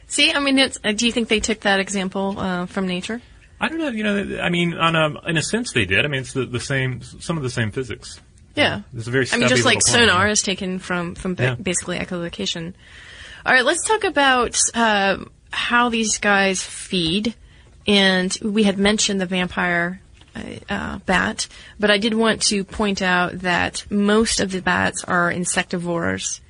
[0.05, 3.21] See, I mean, it's, uh, do you think they took that example uh, from nature?
[3.59, 3.89] I don't know.
[3.89, 6.05] You know, I mean, on a in a sense, they did.
[6.05, 8.21] I mean, it's the, the same, some of the same physics.
[8.57, 8.81] Yeah.
[8.95, 9.27] It's a very.
[9.31, 11.55] I mean, just like sonar is taken from from ba- Yeah.
[11.55, 12.73] basically echolocation.
[13.45, 15.17] All right, let's talk about uh,
[15.51, 17.33] how these guys feed.
[17.87, 20.01] And we had mentioned the vampire
[20.35, 21.47] uh, uh, bat,
[21.79, 26.41] but I did want to point out that most of the bats are insectivores,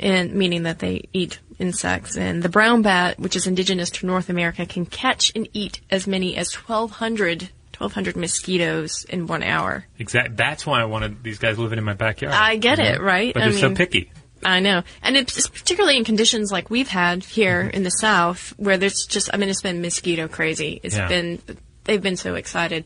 [0.00, 2.16] and meaning that they eat insects.
[2.16, 6.08] And the brown bat, which is indigenous to North America, can catch and eat as
[6.08, 9.84] many as 1,200 1,200 mosquitoes in one hour.
[9.98, 10.36] Exact.
[10.36, 12.34] That's why I wanted these guys living in my backyard.
[12.34, 13.32] I get it, right?
[13.34, 14.12] But I they're so picky.
[14.44, 17.76] I know, and it's particularly in conditions like we've had here Mm-hmm.
[17.76, 20.80] in the South, where there's just, I mean, it's been mosquito crazy.
[20.82, 21.08] It's Yeah.
[21.08, 21.40] been,
[21.84, 22.84] they've been so excited.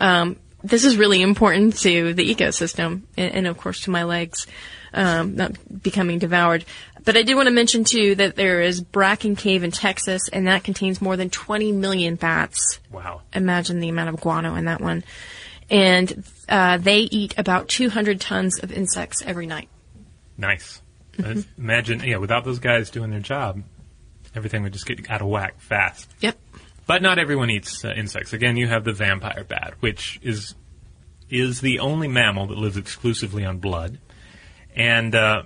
[0.00, 4.48] Um, this is really important to the ecosystem, and, and of course to my legs,
[4.92, 6.64] um, not becoming devoured.
[7.06, 10.48] But I did want to mention too that there is Bracken Cave in Texas, and
[10.48, 12.80] that contains more than 20 million bats.
[12.90, 13.22] Wow.
[13.32, 15.04] Imagine the amount of guano in that one.
[15.70, 19.68] And uh, they eat about 200 tons of insects every night.
[20.36, 20.82] Nice.
[21.16, 21.62] Mm-hmm.
[21.62, 23.62] Imagine, yeah, without those guys doing their job,
[24.34, 26.10] everything would just get out of whack fast.
[26.20, 26.36] Yep.
[26.88, 28.32] But not everyone eats uh, insects.
[28.32, 30.56] Again, you have the vampire bat, which is
[31.30, 33.98] is the only mammal that lives exclusively on blood,
[34.76, 35.42] and uh,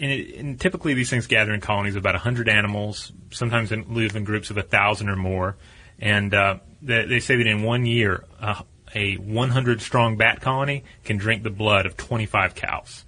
[0.00, 3.94] and, it, and typically these things gather in colonies of about 100 animals, sometimes in,
[3.94, 5.56] live in groups of 1,000 or more.
[5.98, 8.62] And uh, they, they say that in one year, uh,
[8.94, 13.04] a 100 strong bat colony can drink the blood of 25 cows.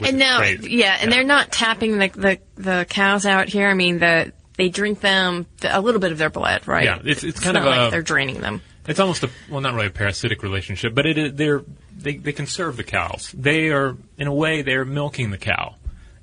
[0.00, 0.70] And now, crazy.
[0.72, 3.68] yeah, and they're not tapping the, the the cows out here.
[3.68, 6.84] I mean, the they drink them a little bit of their blood, right?
[6.84, 8.62] Yeah, it's- it's kind not of like a- they're draining them.
[8.86, 11.64] It's almost a well, not really a parasitic relationship, but it is, they're
[11.98, 13.30] they they can serve the cows.
[13.36, 15.74] They are in a way they're milking the cow,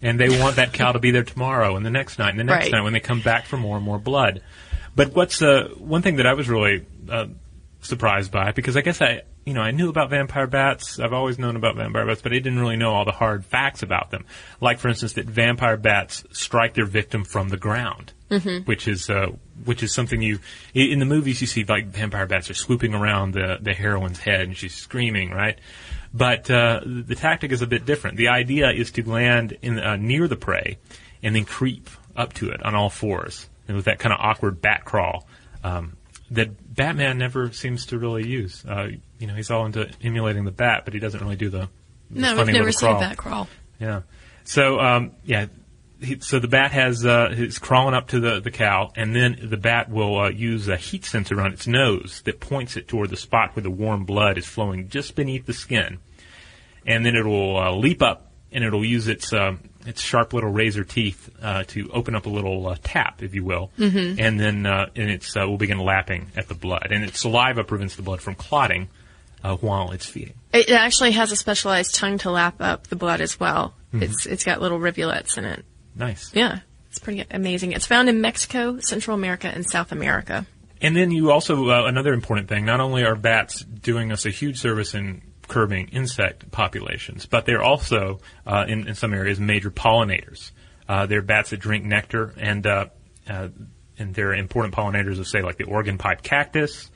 [0.02, 2.44] and they want that cow to be there tomorrow and the next night and the
[2.44, 2.72] next Right.
[2.74, 4.42] night when they come back for more and more blood.
[4.96, 7.28] But what's uh, one thing that I was really uh,
[7.82, 11.00] surprised by because I guess I you know I knew about vampire bats.
[11.00, 13.82] I've always known about vampire bats, but I didn't really know all the hard facts
[13.84, 14.26] about them.
[14.60, 18.66] Like for instance, that vampire bats strike their victim from the ground, Mhm.
[18.68, 19.28] which is uh,
[19.66, 20.40] which is something you
[20.74, 24.42] in the movies you see like vampire bats are swooping around the the heroine's head
[24.42, 25.58] and she's screaming, right?
[26.14, 28.18] But uh, the tactic is a bit different.
[28.18, 30.78] The idea is to land in uh, near the prey
[31.24, 34.62] and then creep up to it on all fours, and with that kind of awkward
[34.62, 35.26] bat crawl
[35.64, 35.96] um,
[36.32, 38.66] that Batman never seems to really use.
[38.66, 38.90] Uh,
[39.20, 41.70] you know, he's all into emulating the bat, but he doesn't really do the,
[42.10, 43.00] the No, we've never little seen a crawl.
[43.02, 43.48] bat crawl.
[43.80, 44.02] Yeah.
[44.44, 45.46] So um, yeah.
[46.02, 49.38] He, so the bat has uh, is crawling up to the, the cow, and then
[49.42, 53.10] the bat will uh, use a heat sensor on its nose that points it toward
[53.12, 56.00] the spot where the warm blood is flowing just beneath the skin,
[56.86, 60.50] and then it will uh, leap up and it'll use its um, its sharp little
[60.50, 64.20] razor teeth uh, to open up a little uh, tap, if you will, Mhm.
[64.20, 67.64] and then uh, and it's uh, will begin lapping at the blood, and its saliva
[67.64, 68.90] prevents the blood from clotting
[69.44, 70.34] uh, while it's feeding.
[70.52, 73.74] It actually has a specialized tongue to lap up the blood as well.
[73.94, 74.02] Mhm.
[74.02, 75.64] It's it's got little rivulets in it.
[76.02, 76.32] Nice.
[76.34, 77.74] Yeah, it's pretty amazing.
[77.74, 80.48] It's found in Mexico, Central America, and South America.
[80.82, 82.66] And then you also uh, another important thing.
[82.66, 87.62] Not only are bats doing us a huge service in curbing insect populations, but they're
[87.62, 90.50] also uh, in, in some areas major pollinators.
[90.90, 92.88] Uh, they're bats that drink nectar, and uh,
[93.30, 93.50] uh,
[94.00, 96.90] and they're important pollinators of say like the organ pipe cactus.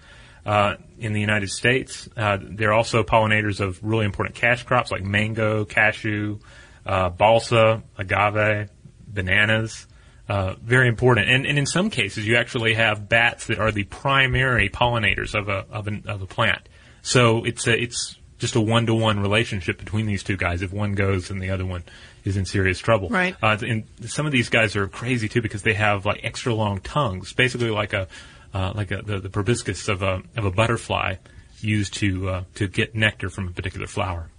[0.48, 5.04] Uh, in the United States, uh, they're also pollinators of really important cash crops like
[5.04, 6.38] mango, cashew,
[6.86, 8.70] uh, balsa, agave,
[9.16, 9.88] bananas.
[10.28, 13.84] Uh, very important, and, and in some cases, you actually have bats that are the
[13.84, 16.68] primary pollinators of a of, an, of a plant.
[17.04, 20.64] So it's a, it's just a one to one relationship between these two guys.
[20.64, 21.84] If one goes, then the other one
[22.24, 23.10] is in serious trouble.
[23.10, 23.36] Right.
[23.42, 26.80] Uh, and some of these guys are crazy too because they have like extra long
[26.80, 28.08] tongues, basically like a
[28.54, 31.16] uh, like a, the, the proboscis of a of a butterfly
[31.60, 34.30] used to uh, to get nectar from a particular flower.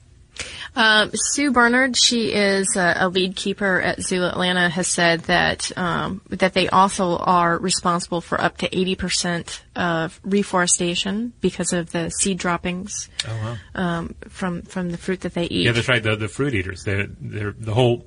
[0.74, 5.76] Um, Sue Bernard, she is a, a lead keeper at Zoo Atlanta, has said that
[5.78, 11.92] um, that they also are responsible for up to eighty percent of reforestation because of
[11.92, 13.56] the seed droppings Oh wow.
[13.74, 15.64] um, from from the fruit that they eat.
[15.66, 16.02] Yeah, that's right.
[16.02, 16.84] The the fruit eaters.
[16.84, 18.06] They're, they're, the whole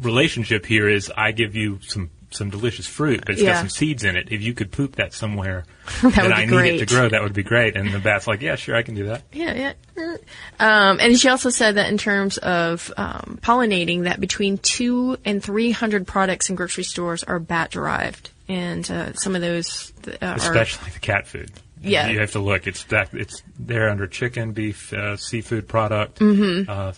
[0.00, 3.52] relationship here is I give you some some delicious fruit, but it's Yeah.
[3.54, 4.28] got some seeds in it.
[4.30, 5.64] If you could poop that somewhere
[6.02, 7.76] That that, I be need it to grow, that would be great.
[7.76, 9.22] And the bat's like, yeah, sure, I can do that.
[9.32, 10.16] Yeah, yeah.
[10.58, 15.42] Um, and she also said that in terms of um, pollinating, that between two and
[15.42, 20.26] three hundred products in grocery stores are bat derived, and uh, some of those uh,
[20.26, 21.50] are Especially the cat food.
[21.82, 22.08] Yeah.
[22.08, 22.66] you have to look.
[22.66, 23.14] It's stacked.
[23.14, 26.68] It's there under chicken, beef, uh, seafood product, Mhm.
[26.68, 26.92] uh,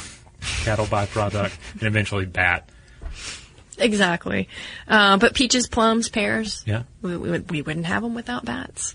[0.64, 2.68] cattle byproduct, and eventually bat.
[3.82, 4.48] Exactly.
[4.88, 6.82] Uh, but peaches, plums, pears, Yeah.
[7.02, 8.94] we, we, we wouldn't have them without bats.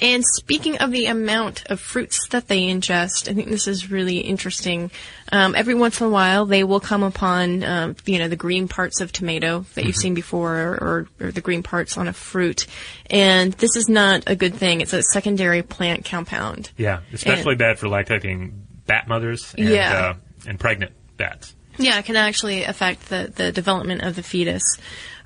[0.00, 4.18] And speaking of the amount of fruits that they ingest, I think this is really
[4.18, 4.90] interesting.
[5.30, 8.66] Um, every once in a while, they will come upon, um, you know, the green
[8.66, 12.66] parts of tomato that you've seen before, or, or, the green parts on a fruit.
[13.10, 14.80] And this is not a good thing.
[14.80, 16.72] It's a secondary plant compound.
[16.76, 18.54] Yeah, especially bad for lactating
[18.86, 19.92] bat mothers and Yeah.
[19.92, 20.14] uh,
[20.48, 21.54] and pregnant bats.
[21.78, 24.62] Yeah, it can actually affect the, the development of the fetus.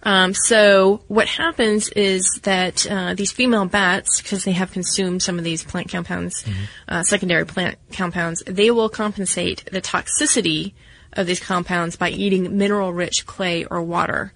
[0.03, 5.39] Um, so what happens is that uh, these female bats, because they have consumed some
[5.39, 6.45] of these plant compounds,
[6.87, 10.75] uh, secondary plant compounds, they will compensate the toxicity
[11.13, 14.33] of these compounds by eating mineral-rich clay or water.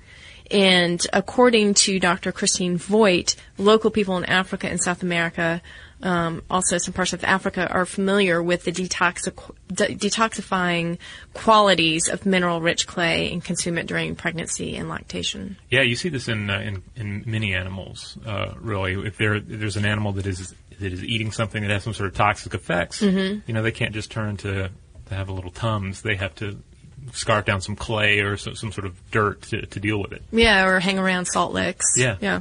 [0.50, 2.32] And according to Dr.
[2.32, 5.62] Christian Voigt, local people in Africa and South America,
[6.02, 9.32] um, also some parts of Africa, are familiar with the detoxi-
[9.72, 10.98] de- detoxifying
[11.34, 15.56] qualities of mineral-rich clay and consume it during pregnancy and lactation.
[15.70, 18.18] Yeah, you see this in uh, in, in many animals.
[18.24, 21.70] Uh, really, if there if there's an animal that is that is eating something that
[21.70, 23.42] has some sort of toxic effects, Mhm.
[23.46, 24.70] you know, they can't just turn to
[25.06, 26.02] to have a little tums.
[26.02, 26.58] They have to
[27.12, 30.22] scarf down some clay or some, some sort of dirt to, to deal with it.
[30.30, 31.86] Yeah, or hang around salt licks.
[31.96, 32.16] Yeah.
[32.20, 32.40] Yeah.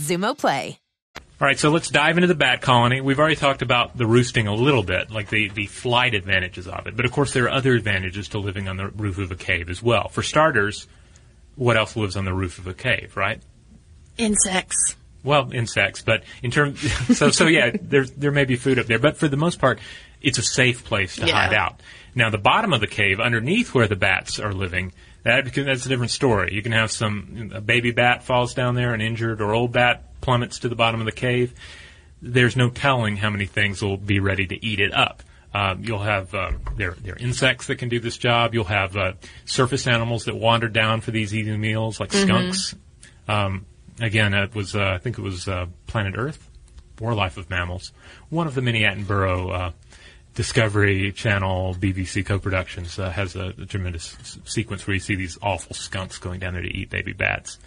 [0.00, 0.78] Xumo Play.
[1.40, 3.00] All right, so let's dive into the bat colony.
[3.00, 6.86] We've already talked about the roosting a little bit, like the, the flight advantages of
[6.86, 6.96] it.
[6.96, 9.70] But of course, there are other advantages to living on the roof of a cave
[9.70, 10.08] as well.
[10.08, 10.86] For starters,
[11.56, 13.40] what else lives on the roof of a cave, right?
[14.18, 14.96] Insects.
[15.24, 16.80] Well, insects, but in terms,
[17.16, 19.78] so so yeah, there there may be food up there, but for the most part,
[20.20, 21.34] it's a safe place to Yeah.
[21.34, 21.80] hide out.
[22.14, 24.92] Now, the bottom of the cave, underneath where the bats are living,
[25.22, 26.54] that that's a different story.
[26.54, 30.20] You can have some a baby bat falls down there, an injured or old bat
[30.20, 31.54] plummets to the bottom of the cave.
[32.22, 35.22] There's no telling how many things will be ready to eat it up.
[35.52, 38.54] Um, you'll have uh, there there are insects that can do this job.
[38.54, 39.12] You'll have uh,
[39.44, 42.74] surface animals that wander down for these easy meals, like skunks.
[43.26, 43.66] Um,
[44.00, 46.48] again, it was uh, I think it was uh, Planet Earth
[47.00, 47.92] or Life of Mammals,
[48.28, 49.70] one of the many Attenborough uh,
[50.40, 55.36] Discovery Channel BBC co-productions uh, has a, a tremendous s- sequence where you see these
[55.42, 57.58] awful skunks going down there to eat baby bats.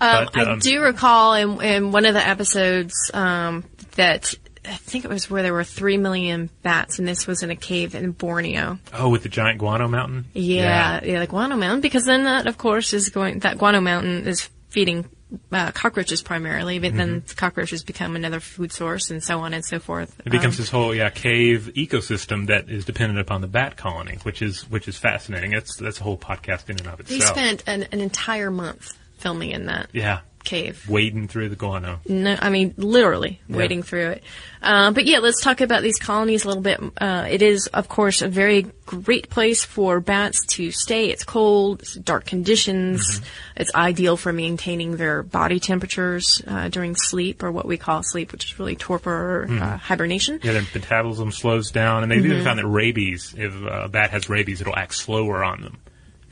[0.00, 3.64] Um, But, I um, do recall in, in one of the episodes um,
[3.96, 4.32] that
[4.64, 7.56] I think it was where there were three million bats, and this was in a
[7.56, 8.78] cave in Borneo.
[8.92, 10.26] Oh, with the giant guano mountain.
[10.34, 13.40] Yeah, yeah, the guano mountain, because then that, of course, is going.
[13.40, 15.08] That guano mountain is feeding
[15.50, 19.78] uh, cockroaches primarily, but then cockroaches become another food source, and so on and so
[19.78, 20.18] forth.
[20.24, 24.18] It becomes Um, this whole yeah cave ecosystem that is dependent upon the bat colony,
[24.22, 25.50] which is which is fascinating.
[25.52, 27.20] That's that's a whole podcast in and of itself.
[27.20, 29.88] they spent an, an entire month filming in that.
[29.92, 30.84] yeah, cave.
[30.88, 32.00] Wading through the guano.
[32.08, 33.56] No, I mean literally Yeah.
[33.56, 34.24] wading through it.
[34.62, 36.80] Uh, but yeah, let's talk about these colonies a little bit.
[37.00, 41.06] Uh, it is, of course, a very great place for bats to stay.
[41.10, 43.00] It's cold, it's dark conditions.
[43.18, 43.24] Mm-hmm.
[43.56, 48.30] It's ideal for maintaining their body temperatures uh, during sleep, or what we call sleep,
[48.30, 50.38] which is really torpor or uh, hibernation.
[50.44, 52.44] Yeah, their metabolism slows down, and they've even Mhm.
[52.44, 55.78] found that rabies, if a bat has rabies, it'll act slower on them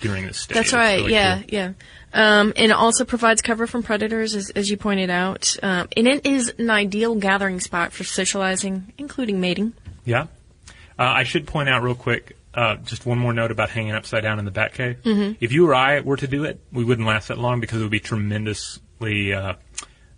[0.00, 0.54] during this stage.
[0.56, 0.96] That's right.
[1.00, 1.44] really yeah, cool.
[1.48, 1.72] yeah.
[2.12, 5.56] Um, and it also provides cover from predators, as, as you pointed out.
[5.62, 9.74] Um, and it is an ideal gathering spot for socializing, including mating.
[10.04, 10.22] Yeah.
[10.98, 14.22] Uh, I should point out real quick, uh, just one more note about hanging upside
[14.24, 14.96] down in the bat cave.
[15.04, 15.36] Mhm.
[15.40, 17.82] If you or I were to do it, we wouldn't last that long because it
[17.82, 19.54] would be tremendously uh,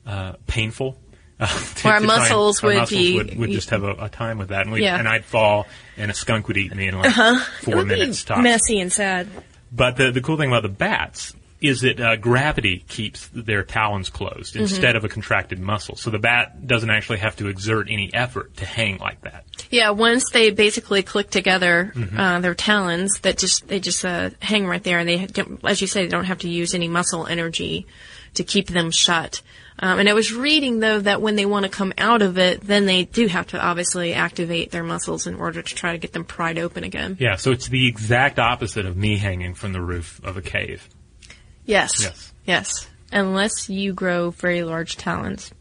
[0.07, 0.99] uh, painful.
[1.41, 3.95] Uh, to- Our try and- muscles our would muscles be- would, would just have a,
[4.05, 4.97] a time with that, and, Yeah.
[4.97, 5.66] and I'd fall,
[5.97, 7.45] and a skunk would eat me in like Uh-huh.
[7.62, 8.43] four minutes tops.
[8.43, 9.26] messy and sad.
[9.73, 14.11] But the, the cool thing about the bats is that uh, gravity keeps their talons
[14.11, 14.62] closed Mhm.
[14.62, 15.95] instead of a contracted muscle.
[15.95, 19.45] So the bat doesn't actually have to exert any effort to hang like that.
[19.70, 22.18] Yeah, once they basically click together Mhm.
[22.18, 25.81] uh, their talons, that just they just uh, hang right there, and they, don't, as
[25.81, 27.87] you say, they don't have to use any muscle energy
[28.35, 29.41] to keep them shut.
[29.83, 32.61] Um, and I was reading though that when they want to come out of it,
[32.61, 36.12] then they do have to obviously activate their muscles in order to try to get
[36.12, 37.16] them pried open again.
[37.18, 40.89] Yeah, so it's the exact opposite of me hanging from the roof of a cave.
[41.66, 42.01] Yes.
[42.01, 42.33] Yes.
[42.47, 42.89] Yes.
[43.11, 45.53] Unless you grow very large talons.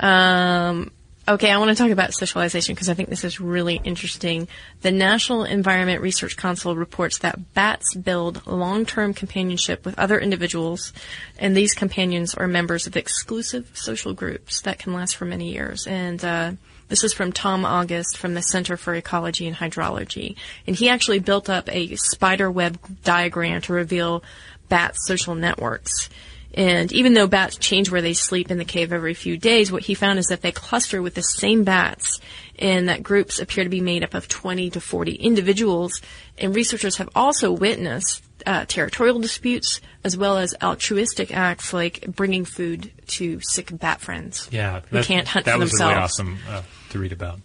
[0.00, 0.90] Um,
[1.28, 4.48] okay, I want to talk about socialization because I think this is really interesting.
[4.82, 10.92] The National Environment Research Council reports that bats build long-term companionship with other individuals,
[11.38, 15.86] and these companions are members of exclusive social groups that can last for many years.
[15.86, 16.52] And uh,
[16.88, 21.20] this is from Tom August from the Center for Ecology and Hydrology, and he actually
[21.20, 24.24] built up a spider web diagram to reveal
[24.68, 26.08] bats' social networks.
[26.54, 29.84] And even though bats change where they sleep in the cave every few days, what
[29.84, 32.20] he found is that they cluster with the same bats
[32.58, 36.00] and that groups appear to be made up of 20 to 40 individuals.
[36.38, 42.44] And researchers have also witnessed uh, territorial disputes as well as altruistic acts like bringing
[42.44, 44.48] food to sick bat friends.
[44.50, 45.92] Yeah, Who can't hunt that for was themselves.
[45.92, 47.38] really awesome uh, to read about.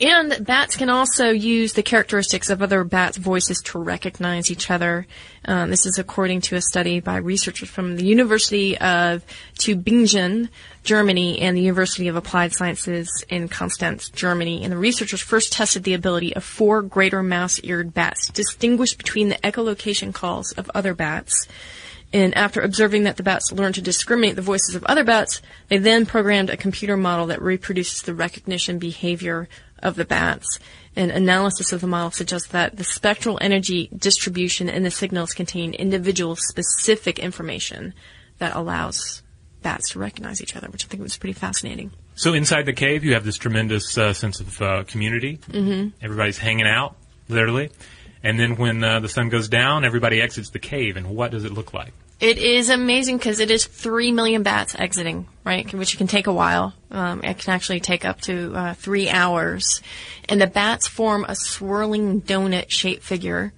[0.00, 5.06] And bats can also use the characteristics of other bats' voices to recognize each other.
[5.44, 9.22] Um, this is according to a study by researchers from the University of
[9.58, 10.48] Tübingen,
[10.84, 14.64] Germany, and the University of Applied Sciences in Konstanz, Germany.
[14.64, 19.28] And the researchers first tested the ability of four greater mouse-eared bats to distinguish between
[19.28, 21.46] the echolocation calls of other bats.
[22.12, 25.78] And after observing that the bats learned to discriminate the voices of other bats, they
[25.78, 29.48] then programmed a computer model that reproduces the recognition behavior
[29.82, 30.58] of the bats.
[30.96, 35.72] And analysis of the model suggests that the spectral energy distribution in the signals contain
[35.74, 37.94] individual specific information
[38.38, 39.22] that allows
[39.62, 41.92] bats to recognize each other, which I think was pretty fascinating.
[42.14, 45.38] So inside the cave, you have this tremendous uh, sense of uh, community.
[45.48, 45.92] Mhm.
[46.02, 46.96] Everybody's hanging out,
[47.28, 47.70] literally.
[48.22, 50.96] And then when uh, the sun goes down, everybody exits the cave.
[50.96, 51.92] And what does it look like?
[52.20, 55.72] It is amazing because it is three million bats exiting, right?
[55.72, 56.74] Which can take a while.
[56.90, 59.80] Um, it can actually take up to uh, three hours,
[60.28, 63.52] and the bats form a swirling donut-shaped figure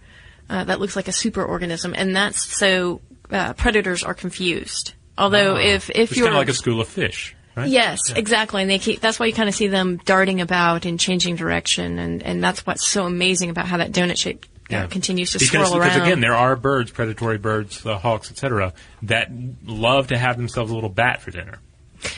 [0.49, 3.01] uh, that looks like a superorganism, and that's so
[3.31, 4.95] uh, predators are confused.
[5.19, 7.69] Although Ah, if if it's you're kind of like a school of fish, right?
[7.69, 8.17] Yes, Yeah.
[8.17, 8.63] exactly.
[8.63, 11.99] And they keep, that's why you kind of see them darting about and changing direction.
[11.99, 15.69] And, and that's what's so amazing about how that donut shape uh, continues to because,
[15.69, 15.91] swirl around.
[15.91, 19.31] Because again, there are birds, predatory birds, uh, hawks, etc., that
[19.65, 21.59] love to have themselves a little bat for dinner.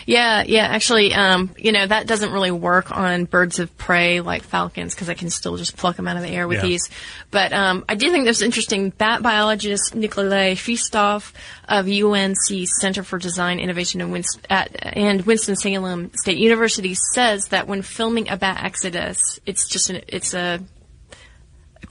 [0.07, 0.63] Yeah, yeah.
[0.67, 5.11] Actually, um, you know, that doesn't really work on birds of prey like falcons because
[5.11, 6.69] I can still just pluck them out of the air with Yeah.
[6.69, 6.89] these.
[7.31, 8.91] But um, I do think there's interesting.
[8.91, 11.33] Bat biologist Nikolai Hristov
[11.69, 17.67] of UNC Center for Design Innovation in Winst- at, and Winston-Salem State University says that
[17.69, 20.61] when filming a bat exodus, it's just an, it's a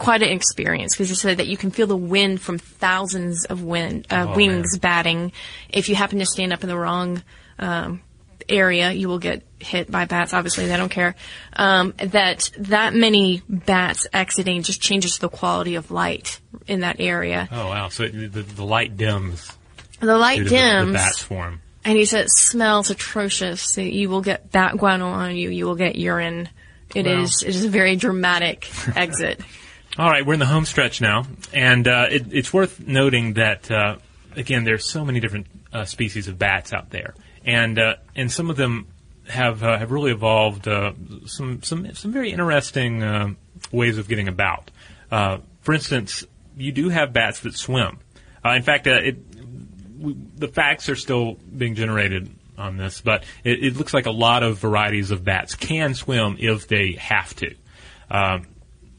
[0.03, 3.63] quite an experience because he said that you can feel the wind from thousands of
[3.63, 5.31] wind uh, Oh, wings batting.
[5.69, 7.23] If you happen to stand up in the wrong
[7.59, 8.01] um,
[8.49, 10.33] area, you will get hit by bats.
[10.33, 11.15] Obviously, they don't care.
[11.53, 17.47] Um, that that many bats exiting just changes the quality of light in that area.
[17.51, 17.87] Oh wow!
[17.89, 19.51] So the, the, the light dims.
[19.99, 20.87] The light to the- dims.
[20.87, 21.59] The, bat swarm.
[21.85, 23.77] And he said it smells atrocious.
[23.77, 25.49] You will get bat guano on you.
[25.49, 26.47] You will get urine.
[26.95, 27.49] It is Wow.
[27.49, 29.39] it is a very dramatic exit.
[29.95, 33.69] All right, we're in the home stretch now, and uh, it, it's worth noting that
[33.69, 33.97] uh,
[34.35, 37.13] again, there's so many different uh, species of bats out there,
[37.45, 38.87] and uh, and some of them
[39.27, 40.93] have uh, have really evolved uh,
[41.25, 43.37] some some some very interesting
[43.71, 44.71] ways of getting about.
[45.11, 46.25] Uh, for instance,
[46.57, 47.99] you do have bats that swim.
[48.43, 49.17] Uh, in fact, it,
[50.39, 54.43] the facts are still being generated on this, but it, it, looks like a lot
[54.43, 57.55] of varieties of bats can swim if they have to.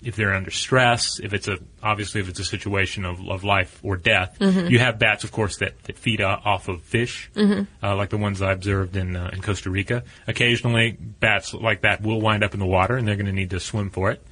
[0.04, 3.80] If they're under stress, if it's a obviously if it's a situation of, of life
[3.82, 4.68] or death, mm-hmm.
[4.68, 7.62] you have bats, of course, that, that feed off of fish, mm-hmm.
[7.82, 10.04] uh, like the ones I observed in uh, in Costa Rica.
[10.26, 13.50] Occasionally, bats like that will wind up in the water, and they're going to need
[13.50, 14.24] to swim for it.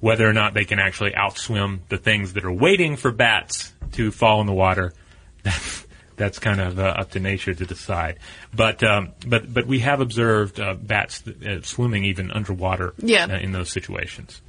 [0.00, 4.10] Whether or not they can actually outswim the things that are waiting for bats to
[4.10, 4.92] fall in the water,
[5.42, 5.85] that's
[6.16, 8.18] that's kind of uh, up to nature to decide.
[8.54, 13.36] But um, but but we have observed uh, bats th- swimming even underwater yeah.
[13.38, 14.40] in those situations.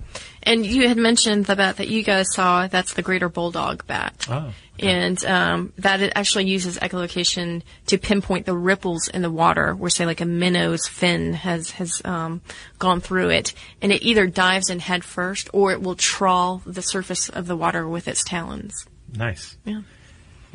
[0.43, 2.67] And you had mentioned the bat that you guys saw.
[2.67, 4.25] That's the greater bulldog bat.
[4.29, 4.53] Oh.
[4.79, 4.89] Okay.
[4.89, 9.89] And um, that it actually uses echolocation to pinpoint the ripples in the water, where
[9.89, 12.41] say like a minnow's fin has has um,
[12.77, 16.83] gone through it, and it either dives in head first or it will trawl the
[16.83, 18.73] surface of the water with its talons.
[19.13, 19.57] Nice.
[19.65, 19.81] Yeah.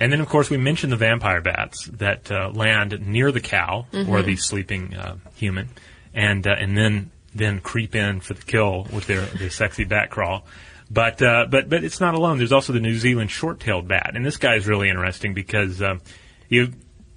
[0.03, 3.87] And then, of course, we mentioned the vampire bats that uh, land near the cow
[3.93, 4.11] mm-hmm.
[4.11, 5.69] or the sleeping uh, human,
[6.13, 10.11] and uh, and then then creep in for the kill with their, their sexy bat
[10.11, 10.45] crawl.
[10.91, 12.39] But uh, but but it's not alone.
[12.39, 16.01] There's also the New Zealand short-tailed bat, and this guy is really interesting because um,
[16.49, 16.69] he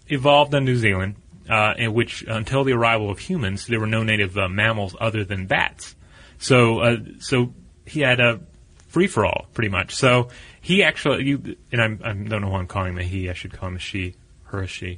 [0.06, 1.16] evolved on New Zealand,
[1.50, 5.26] uh, in which until the arrival of humans, there were no native uh, mammals other
[5.26, 5.96] than bats.
[6.38, 7.52] So uh, so
[7.88, 8.42] he had a
[8.90, 9.96] free for all pretty much.
[9.96, 10.30] So
[10.66, 13.30] he actually, you, and I'm, I don't know who I'm calling him a he.
[13.30, 14.98] I should call him a she, her a she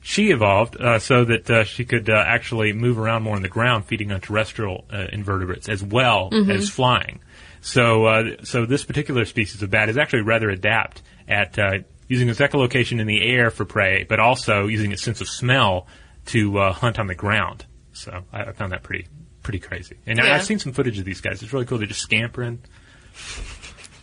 [0.00, 3.48] she evolved uh, so that uh, she could uh, actually move around more on the
[3.48, 6.52] ground, feeding on terrestrial uh, invertebrates as well mm-hmm.
[6.52, 7.18] as flying.
[7.62, 12.28] So, uh, so this particular species of bat is actually rather adept at uh, using
[12.28, 15.88] its echolocation in the air for prey, but also using its sense of smell
[16.26, 17.66] to hunt on the ground.
[17.92, 19.08] So, I, I, found that pretty
[19.42, 19.96] pretty crazy.
[20.06, 20.36] And yeah.
[20.36, 21.42] I've seen some footage of these guys.
[21.42, 21.78] It's really cool.
[21.78, 22.60] They're just scampering.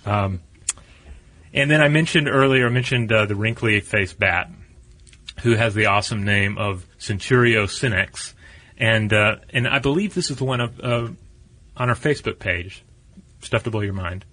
[0.06, 0.42] Um,
[1.54, 4.50] and then I mentioned earlier, I mentioned the wrinkly faced bat
[5.42, 8.34] who has the awesome name of Centurio senex,
[8.78, 11.08] and uh, and I believe this is the one of, uh,
[11.78, 12.84] on our Facebook page,
[13.42, 14.26] stuff to blow your mind.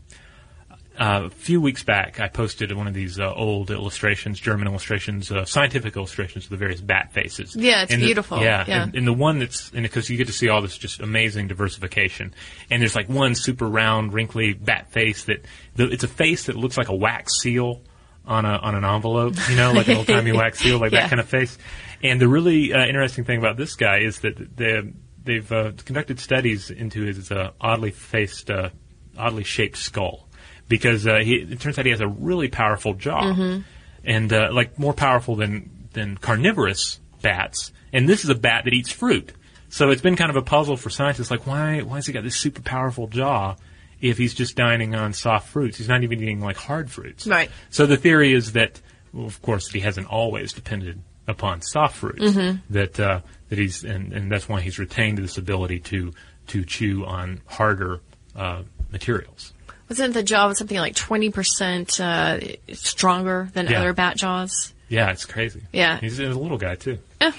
[1.00, 5.32] Uh, a few weeks back, I posted one of these uh, old illustrations, German illustrations,
[5.32, 7.56] uh, scientific illustrations of the various bat faces.
[7.56, 8.36] Yeah, it's and beautiful.
[8.36, 8.82] The, yeah, yeah.
[8.82, 12.34] And, and, the one that's because you get to see all this just amazing diversification,
[12.68, 16.56] and there's like one super round, wrinkly bat face that the, it's a face that
[16.56, 17.80] looks like a wax seal
[18.26, 21.00] on a on an envelope, you know, like an old timey wax seal, like yeah.
[21.00, 21.56] that kind of face.
[22.02, 24.82] And the really uh, interesting thing about this guy is that they
[25.24, 28.68] they've uh, conducted studies into his uh, oddly faced, uh,
[29.16, 30.28] oddly shaped skull,
[30.70, 33.60] because uh, he, it turns out he has a really powerful jaw, mm-hmm.
[34.04, 37.72] and uh, like more powerful than than carnivorous bats.
[37.92, 39.32] And this is a bat that eats fruit.
[39.68, 42.24] So it's been kind of a puzzle for scientists, like why why has he got
[42.24, 43.56] this super powerful jaw?
[44.00, 45.76] if he's just dining on soft fruits.
[45.76, 47.26] He's not even eating like hard fruits.
[47.26, 47.50] Right.
[47.68, 48.80] So the theory is that,
[49.12, 52.22] well, of course, that he hasn't always depended upon soft fruits.
[52.22, 52.72] Mm-hmm.
[52.72, 56.12] That uh, that he's and, and that's why he's retained this ability to
[56.48, 58.00] to chew on harder
[58.34, 59.52] uh, materials.
[59.90, 62.38] Wasn't the jaw something like twenty percent uh,
[62.72, 63.80] stronger than yeah.
[63.80, 64.72] other bat jaws?
[64.88, 65.62] Yeah, it's crazy.
[65.72, 66.98] Yeah, he's, he's a little guy too.
[67.20, 67.32] Yeah,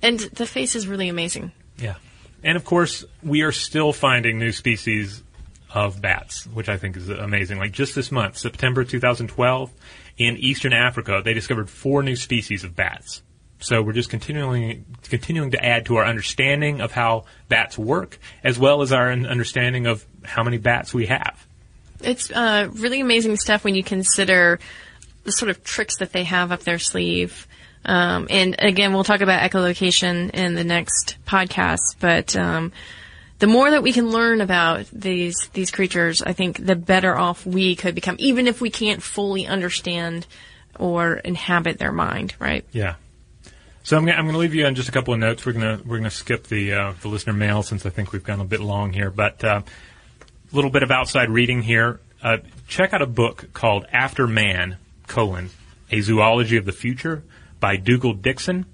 [0.00, 1.52] and the face is really amazing.
[1.76, 1.96] Yeah,
[2.42, 5.22] and of course we are still finding new species
[5.74, 7.58] of bats, which I think is amazing.
[7.58, 9.70] Like just this month, September 2012,
[10.16, 13.22] in eastern Africa, they discovered four new species of bats.
[13.58, 18.58] So we're just continuing continuing to add to our understanding of how bats work, as
[18.58, 21.46] well as our understanding of how many bats we have.
[22.04, 24.58] It's uh, really amazing stuff when you consider
[25.24, 27.46] the sort of tricks that they have up their sleeve.
[27.84, 32.72] Um, and again, we'll talk about echolocation in the next podcast, but um,
[33.38, 37.44] the more that we can learn about these these creatures, I think the better off
[37.44, 40.26] we could become, even if we can't fully understand
[40.78, 42.64] or inhabit their mind, right?
[42.72, 42.94] Yeah.
[43.82, 45.44] So I'm, I'm going to leave you on just a couple of notes.
[45.44, 48.12] We're going to we're going to skip the uh, the listener mail since I think
[48.12, 49.62] we've gone a bit long here, but uh,
[50.52, 52.00] little bit of outside reading here.
[52.22, 52.38] Uh,
[52.68, 54.76] check out a book called After Man:
[55.06, 55.50] colon
[55.90, 57.22] A Zoology of the Future
[57.60, 58.66] by Dougal Dixon.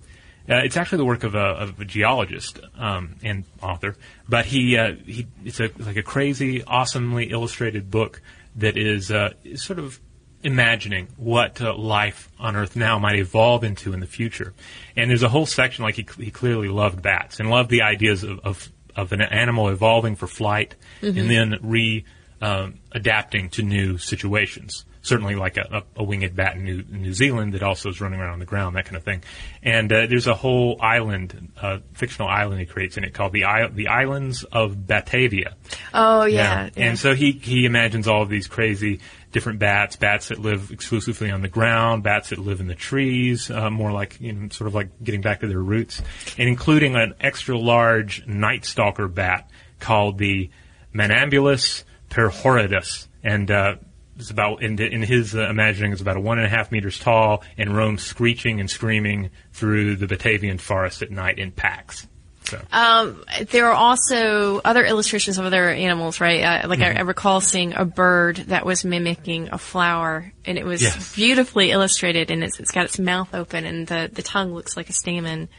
[0.48, 4.78] Uh, it's actually the work of a, of a geologist um, and author, but he
[4.78, 8.22] uh, he it's a like a crazy, awesomely illustrated book
[8.58, 10.00] that is, uh, sort of
[10.42, 14.54] imagining what uh, life on Earth now might evolve into in the future.
[14.96, 18.22] And there's a whole section like he, he clearly loved bats and loved the ideas
[18.22, 18.68] of, of,
[18.98, 21.18] of an animal evolving for flight mm-hmm.
[21.18, 22.04] and then re
[22.40, 24.84] um, adapting to new situations.
[25.02, 28.20] certainly like a, a, a winged bat in New, New, Zealand that also is running
[28.20, 29.22] around on the ground, that kind of thing.
[29.62, 33.44] And uh, there's a whole island, uh, fictional island he creates in it called the
[33.44, 35.56] I- the Islands of Batavia.
[35.94, 36.70] Oh yeah.
[36.76, 36.88] yeah.
[36.88, 39.00] And so he he imagines all of these crazy
[39.32, 43.50] different bats, bats that live exclusively on the ground, bats that live in the trees,
[43.50, 46.00] uh, more like you know, sort of like getting back to their roots,
[46.38, 49.50] and including an extra large night stalker bat
[49.80, 50.50] called the
[50.94, 53.76] Manambulus perhorridus, and uh,
[54.18, 56.98] it's about in, in his uh, imagining it's about a one and a half meters
[56.98, 62.06] tall and roams screeching and screaming through the Batavian forest at night in packs.
[62.48, 62.62] So.
[62.72, 66.42] Um, there are also other illustrations of other animals, right?
[66.64, 66.96] Uh, like mm-hmm.
[66.96, 71.14] I, I, recall seeing a bird that was mimicking a flower, and it was yes.
[71.14, 74.88] beautifully illustrated, and it's, it's got its mouth open, and the, the tongue looks like
[74.88, 75.50] a stamen,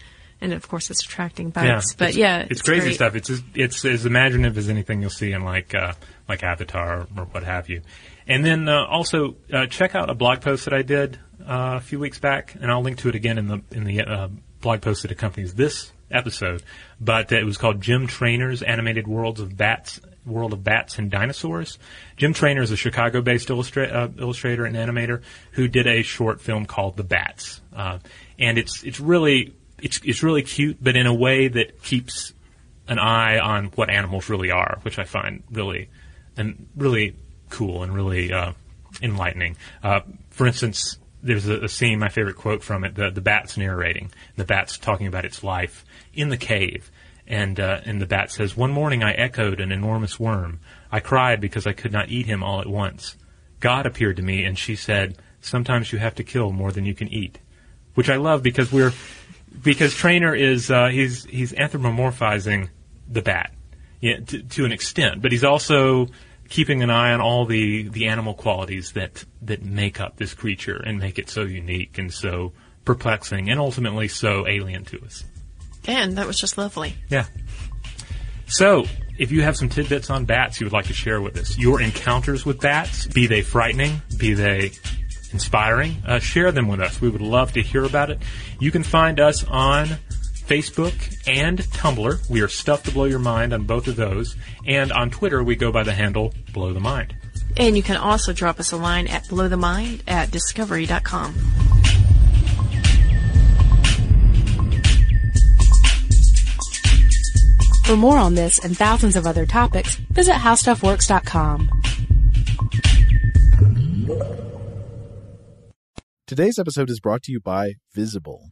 [0.42, 1.68] and of course it's attracting bugs.
[1.68, 2.96] Yeah, but it's, yeah, it's, it's crazy great.
[2.96, 3.14] stuff.
[3.14, 5.94] It's as, it's as imaginative as anything you'll see in like uh,
[6.28, 7.84] like Avatar or what have you.
[8.26, 11.82] And then uh, also uh, check out a blog post that I did uh, a
[11.82, 14.30] few weeks back, and I'll link to it again in the in the uh,
[14.62, 16.64] blog post that accompanies this episode,
[17.00, 21.78] but it was called Jim Trainor's Animated Worlds of Bats, World of Bats and Dinosaurs.
[22.18, 26.66] Jim Trainor is a Chicago-based illustra- uh, illustrator and animator who did a short film
[26.66, 28.00] called The Bats, uh,
[28.38, 32.34] and it's it's really it's it's really cute, but in a way that keeps
[32.88, 35.90] an eye on what animals really are, which I find really
[36.38, 37.16] and really
[37.50, 38.54] cool and really uh,
[39.02, 39.58] enlightening.
[39.84, 43.58] Uh, for instance, there's a, a, scene, my favorite quote from it, the, the bat's
[43.58, 44.12] narrating.
[44.36, 46.92] The bat's talking about its life in the cave.
[47.28, 50.60] And, uh, and the bat says, One morning I echoed an enormous worm.
[50.92, 53.16] I cried because I could not eat him all at once.
[53.60, 56.96] God appeared to me and she said, Sometimes you have to kill more than you
[56.96, 57.38] can eat.
[57.94, 58.94] Which I love because we're,
[59.62, 62.70] because Trainor is, uh, he's, he's anthropomorphizing
[63.08, 63.54] the bat.
[64.02, 66.08] Yeah, to, to an extent, but he's also
[66.50, 70.78] keeping an eye on all the, the animal qualities that, that make up this creature
[70.78, 72.54] and make it so unique and so
[72.86, 75.24] perplexing and ultimately so alien to us.
[75.86, 76.96] And that was just lovely.
[77.10, 77.26] Yeah.
[78.48, 78.86] So,
[79.20, 81.82] if you have some tidbits on bats you would like to share with us, your
[81.82, 84.72] encounters with bats, be they frightening, be they
[85.32, 87.00] inspiring, uh, share them with us.
[87.00, 88.20] We would love to hear about it.
[88.60, 89.90] You can find us on
[90.50, 92.28] Facebook and Tumblr.
[92.28, 94.36] We are Stuff to Blow Your Mind on both of those.
[94.66, 97.16] And on Twitter, we go by the handle Blow the Mind.
[97.56, 101.34] And you can also drop us a line at blowthemind at discovery.com.
[107.86, 111.70] For more on this and thousands of other topics, visit howstuffworks.com.
[116.26, 118.52] Today's episode is brought to you by Visible.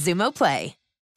[0.01, 0.80] Xumo Play.